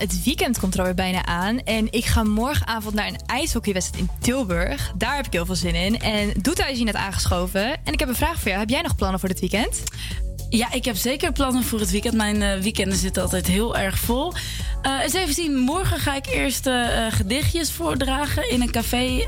het 0.04 0.24
weekend 0.24 0.60
komt 0.60 0.74
er 0.74 0.80
alweer 0.80 0.96
bijna 0.96 1.26
aan. 1.26 1.60
En 1.60 1.92
ik 1.92 2.06
ga 2.06 2.24
morgenavond 2.24 2.96
naar 2.96 3.08
een 3.08 3.20
ijshockeywedstrijd 3.26 4.04
in 4.04 4.10
Tilburg. 4.20 4.92
Daar 4.96 5.16
heb 5.16 5.26
ik 5.26 5.34
heel 5.34 5.46
veel 5.46 5.56
zin 5.56 5.76
in. 5.76 6.00
En 6.00 6.34
Doeta 6.42 6.66
is 6.66 6.76
hier 6.76 6.86
net 6.86 6.96
aangeschoven. 6.96 7.74
En 7.84 7.94
ik 7.94 8.00
heb 8.00 8.10
een 8.10 8.16
vraag 8.16 8.40
voor 8.40 8.48
jou. 8.48 8.60
Heb 8.60 8.70
jij 8.70 8.82
nog 8.82 8.96
plannen 8.96 9.20
voor 9.20 9.30
dit 9.30 9.40
weekend? 9.40 9.84
Ja, 10.56 10.72
ik 10.72 10.86
heb 10.86 10.96
zeker 10.96 11.32
plannen 11.32 11.64
voor 11.64 11.80
het 11.80 11.92
weekend. 11.92 12.14
Mijn 12.14 12.42
eh, 12.42 12.60
weekenden 12.60 12.98
zitten 12.98 13.22
altijd 13.22 13.48
heel 13.48 13.78
erg 13.78 13.98
vol. 13.98 14.34
Eens 15.02 15.14
even 15.14 15.34
zien, 15.34 15.58
morgen 15.58 16.00
ga 16.00 16.16
ik 16.16 16.26
eerst 16.28 16.68
eh, 16.68 16.88
gedichtjes 17.10 17.72
voordragen 17.72 18.50
in 18.50 18.62
een 18.62 18.72
café. 18.72 19.26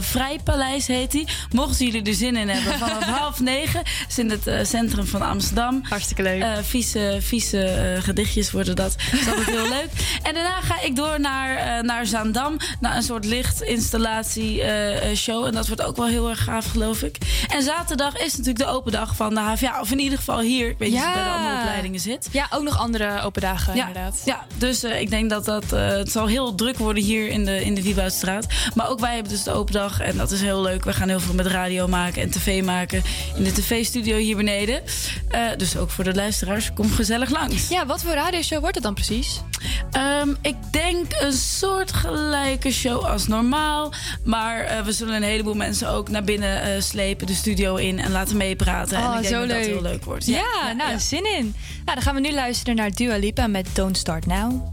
Vrijpaleis 0.00 0.86
heet 0.86 1.10
die. 1.10 1.28
Mochten 1.50 1.86
jullie 1.86 2.02
er 2.02 2.14
zin 2.14 2.36
in 2.36 2.48
hebben, 2.48 2.78
vanaf 2.78 3.04
half 3.20 3.40
negen. 3.40 3.82
is 4.08 4.18
in 4.18 4.30
het 4.30 4.68
centrum 4.68 5.06
van 5.06 5.22
Amsterdam. 5.22 5.80
Hartstikke 5.82 6.22
leuk. 6.22 6.44
Vieze 6.62 7.18
vieze 7.20 7.96
gedichtjes 8.00 8.50
worden 8.50 8.76
dat. 8.76 8.96
Dat 9.10 9.20
is 9.20 9.28
altijd 9.28 9.46
heel 9.46 9.68
leuk. 9.68 9.90
En 10.22 10.34
daarna 10.34 10.60
ga 10.60 10.80
ik 10.80 10.96
door 10.96 11.20
naar, 11.20 11.84
naar 11.84 12.06
Zaandam. 12.06 12.56
Naar 12.80 12.96
een 12.96 13.02
soort 13.02 13.24
lichtinstallatie 13.24 14.62
show. 15.14 15.44
En 15.44 15.52
dat 15.52 15.66
wordt 15.66 15.82
ook 15.82 15.96
wel 15.96 16.06
heel 16.06 16.28
erg 16.28 16.44
gaaf, 16.44 16.66
geloof 16.66 17.02
ik. 17.02 17.16
En 17.48 17.62
zaterdag 17.62 18.16
is 18.16 18.30
natuurlijk 18.30 18.64
de 18.64 18.70
open 18.70 18.92
dag 18.92 19.16
van 19.16 19.34
de 19.34 19.40
HVA. 19.40 19.80
Of 19.80 19.90
in 19.90 19.98
ieder 19.98 20.18
geval 20.18 20.40
hier. 20.40 20.61
Weet 20.78 20.92
of 20.92 21.04
het 21.04 21.14
bij 21.14 21.22
de 21.24 21.30
andere 21.30 21.58
opleidingen 21.60 22.00
zit. 22.00 22.28
Ja, 22.32 22.46
ook 22.50 22.62
nog 22.62 22.78
andere 22.78 23.20
open 23.22 23.42
dagen 23.42 23.74
Ja, 23.76 23.86
inderdaad. 23.86 24.22
ja 24.24 24.46
dus 24.58 24.82
eh, 24.82 25.00
ik 25.00 25.10
denk 25.10 25.30
dat 25.30 25.44
dat... 25.44 25.72
eh, 25.72 25.86
het 25.88 26.10
zal 26.12 26.26
heel 26.26 26.54
druk 26.54 26.78
worden 26.78 27.02
hier 27.02 27.28
in 27.28 27.44
de, 27.44 27.64
in 27.64 27.74
de 27.74 27.82
Wieboudstraat. 27.82 28.46
Maar 28.74 28.88
ook 28.88 29.00
wij 29.00 29.14
hebben 29.14 29.32
dus 29.32 29.42
de 29.42 29.50
open 29.50 29.72
dag. 29.72 30.00
En 30.00 30.16
dat 30.16 30.30
is 30.30 30.40
heel 30.40 30.62
leuk. 30.62 30.84
We 30.84 30.92
gaan 30.92 31.08
heel 31.08 31.20
veel 31.20 31.34
met 31.34 31.46
radio 31.46 31.88
maken 31.88 32.22
en 32.22 32.30
tv 32.30 32.62
maken. 32.64 33.02
In 33.36 33.42
de 33.44 33.52
tv-studio 33.52 34.16
hier 34.16 34.36
beneden. 34.36 34.82
Eh, 35.28 35.40
dus 35.56 35.76
ook 35.76 35.90
voor 35.90 36.04
de 36.04 36.14
luisteraars, 36.14 36.72
kom 36.72 36.90
gezellig 36.90 37.30
langs. 37.30 37.68
Ja, 37.68 37.86
wat 37.86 38.02
voor 38.02 38.12
radioshow 38.12 38.60
wordt 38.60 38.74
het 38.74 38.84
dan 38.84 38.94
precies? 38.94 39.40
Ehm, 39.92 40.28
ik 40.42 40.56
denk 40.70 41.06
een 41.20 41.32
soort 41.32 41.92
gelijke 41.92 42.70
show 42.72 43.04
als 43.04 43.26
normaal. 43.26 43.92
Maar 44.24 44.84
we 44.84 44.92
zullen 44.92 45.14
een 45.14 45.22
heleboel 45.22 45.54
mensen 45.54 45.88
ook 45.88 46.08
naar 46.08 46.24
binnen 46.24 46.82
slepen, 46.82 47.26
de 47.26 47.34
studio 47.34 47.76
in 47.76 47.98
en 47.98 48.10
laten 48.12 48.36
meepraten. 48.36 48.96
en 48.96 49.02
Oh, 49.08 49.14
ik 49.14 49.22
denk 49.22 49.34
zo 49.34 49.40
dat 49.40 49.48
leuk. 49.48 49.56
dat 49.58 49.66
heel 49.66 49.82
leuk 49.82 50.04
wordt. 50.04 50.26
Ja, 50.26 50.44
nou, 50.76 50.98
zin 50.98 51.24
in. 51.24 51.54
Nou, 51.84 51.94
dan 51.94 52.02
gaan 52.02 52.14
we 52.14 52.20
nu 52.20 52.32
luisteren 52.32 52.76
naar 52.76 52.90
Dua 52.90 53.16
Lipa 53.16 53.46
met 53.46 53.68
Don't 53.74 53.96
Start 53.96 54.26
Now. 54.26 54.72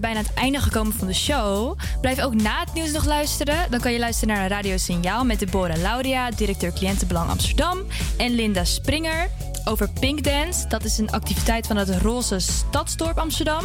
Weer 0.00 0.10
bijna 0.10 0.26
het 0.28 0.34
einde 0.34 0.60
gekomen 0.60 0.92
van 0.92 1.06
de 1.06 1.14
show. 1.14 1.78
Blijf 2.00 2.20
ook 2.20 2.34
na 2.34 2.60
het 2.60 2.74
nieuws 2.74 2.92
nog 2.92 3.04
luisteren. 3.04 3.70
Dan 3.70 3.80
kan 3.80 3.92
je 3.92 3.98
luisteren 3.98 4.34
naar 4.34 4.48
Radio 4.48 4.76
Signaal 4.76 5.24
met 5.24 5.38
Deborah 5.38 5.76
Laudia, 5.76 6.30
directeur 6.30 6.72
cliëntenbelang 6.72 7.30
Amsterdam. 7.30 7.78
En 8.16 8.34
Linda 8.34 8.64
Springer 8.64 9.30
over 9.64 9.90
Pink 10.00 10.24
Dance. 10.24 10.68
Dat 10.68 10.84
is 10.84 10.98
een 10.98 11.10
activiteit 11.10 11.66
van 11.66 11.76
het 11.76 11.88
Roze 12.02 12.38
Stadsdorp 12.38 13.18
Amsterdam. 13.18 13.64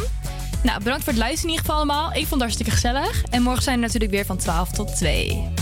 Nou, 0.62 0.78
bedankt 0.78 1.04
voor 1.04 1.12
het 1.12 1.22
luisteren 1.22 1.50
in 1.50 1.50
ieder 1.50 1.64
geval 1.64 1.76
allemaal. 1.76 2.08
Ik 2.08 2.26
vond 2.26 2.30
het 2.30 2.40
hartstikke 2.40 2.72
gezellig. 2.72 3.22
En 3.30 3.42
morgen 3.42 3.62
zijn 3.62 3.76
we 3.76 3.82
natuurlijk 3.82 4.12
weer 4.12 4.26
van 4.26 4.36
12 4.36 4.70
tot 4.70 4.96
2. 4.96 5.61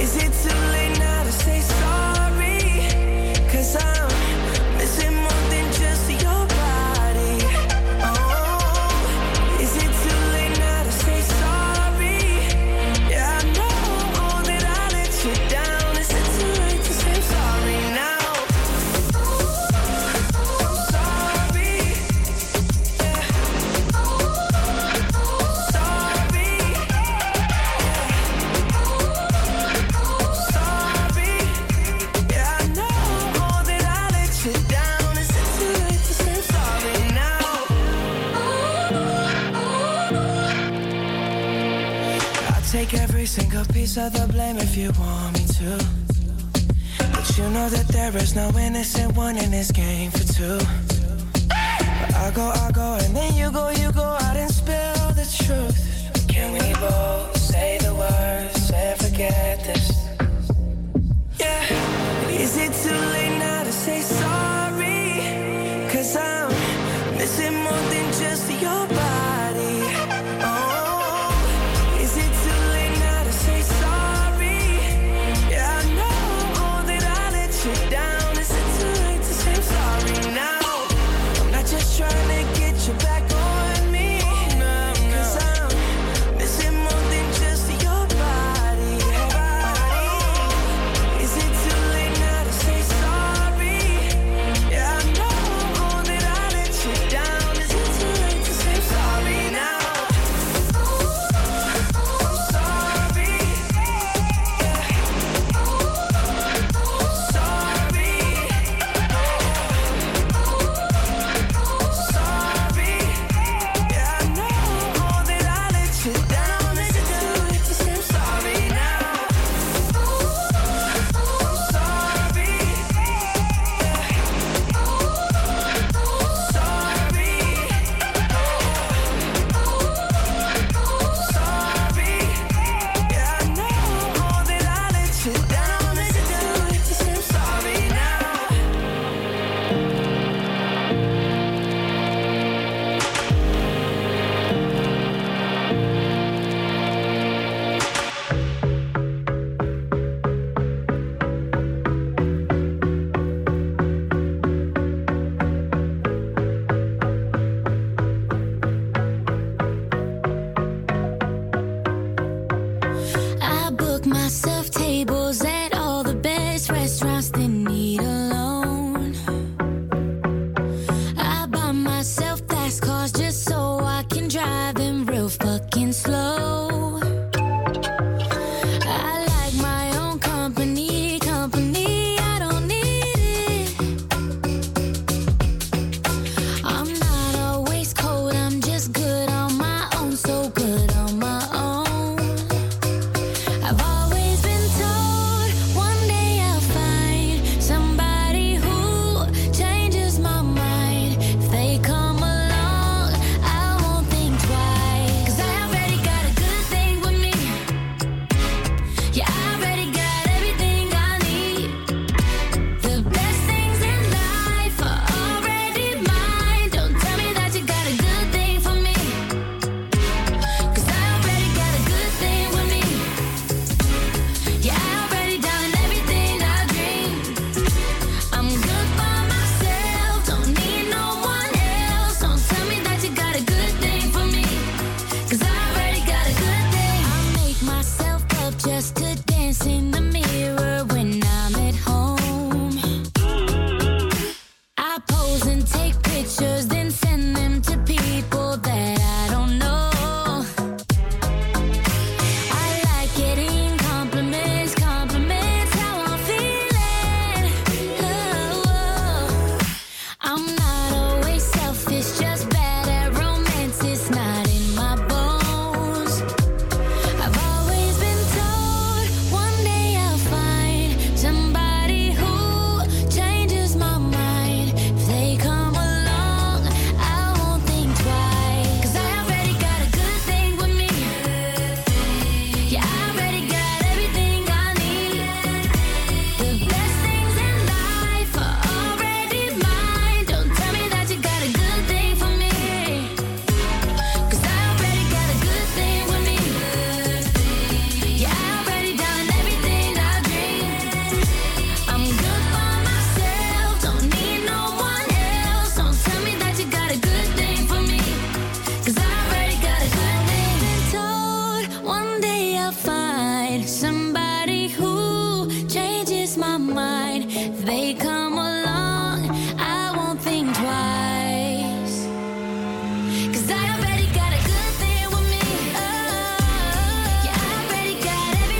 Is 0.00 0.16
it 0.16 0.32
too 0.42 0.58
late 0.72 0.98
now 0.98 1.22
to 1.24 1.32
say 1.32 1.60
sorry? 1.60 2.58
Cause 3.50 3.76
I'm 3.76 4.09
Take 43.40 43.54
a 43.54 43.72
piece 43.72 43.96
of 43.96 44.12
the 44.12 44.26
blame 44.30 44.58
if 44.58 44.76
you 44.76 44.90
want 44.98 45.32
me 45.38 45.46
to. 45.58 45.70
But 47.12 47.38
you 47.38 47.48
know 47.48 47.70
that 47.70 47.88
there 47.88 48.14
is 48.18 48.36
no 48.36 48.50
innocent 48.58 49.16
one 49.16 49.38
in 49.38 49.50
this 49.50 49.70
game 49.70 50.10
for 50.10 50.24
two. 50.34 50.58
But 51.48 52.14
I 52.26 52.30
go, 52.34 52.52
I 52.66 52.70
go, 52.70 52.98
and 53.02 53.16
then 53.16 53.34
you 53.34 53.50
go, 53.50 53.70
you 53.70 53.92
go 53.92 54.08
out 54.24 54.36
and 54.36 54.50
spill 54.50 55.08
the 55.20 55.26
truth. 55.44 55.78
Can 56.28 56.52
we 56.52 56.72
both 56.74 57.36
say 57.38 57.78
the 57.78 57.94
words 57.94 58.70
and 58.72 59.00
forget 59.00 59.64
this? 59.64 59.90
Yeah. 61.38 62.28
Is 62.28 62.56
it 62.58 62.72
too 62.84 63.00
late 63.14 63.29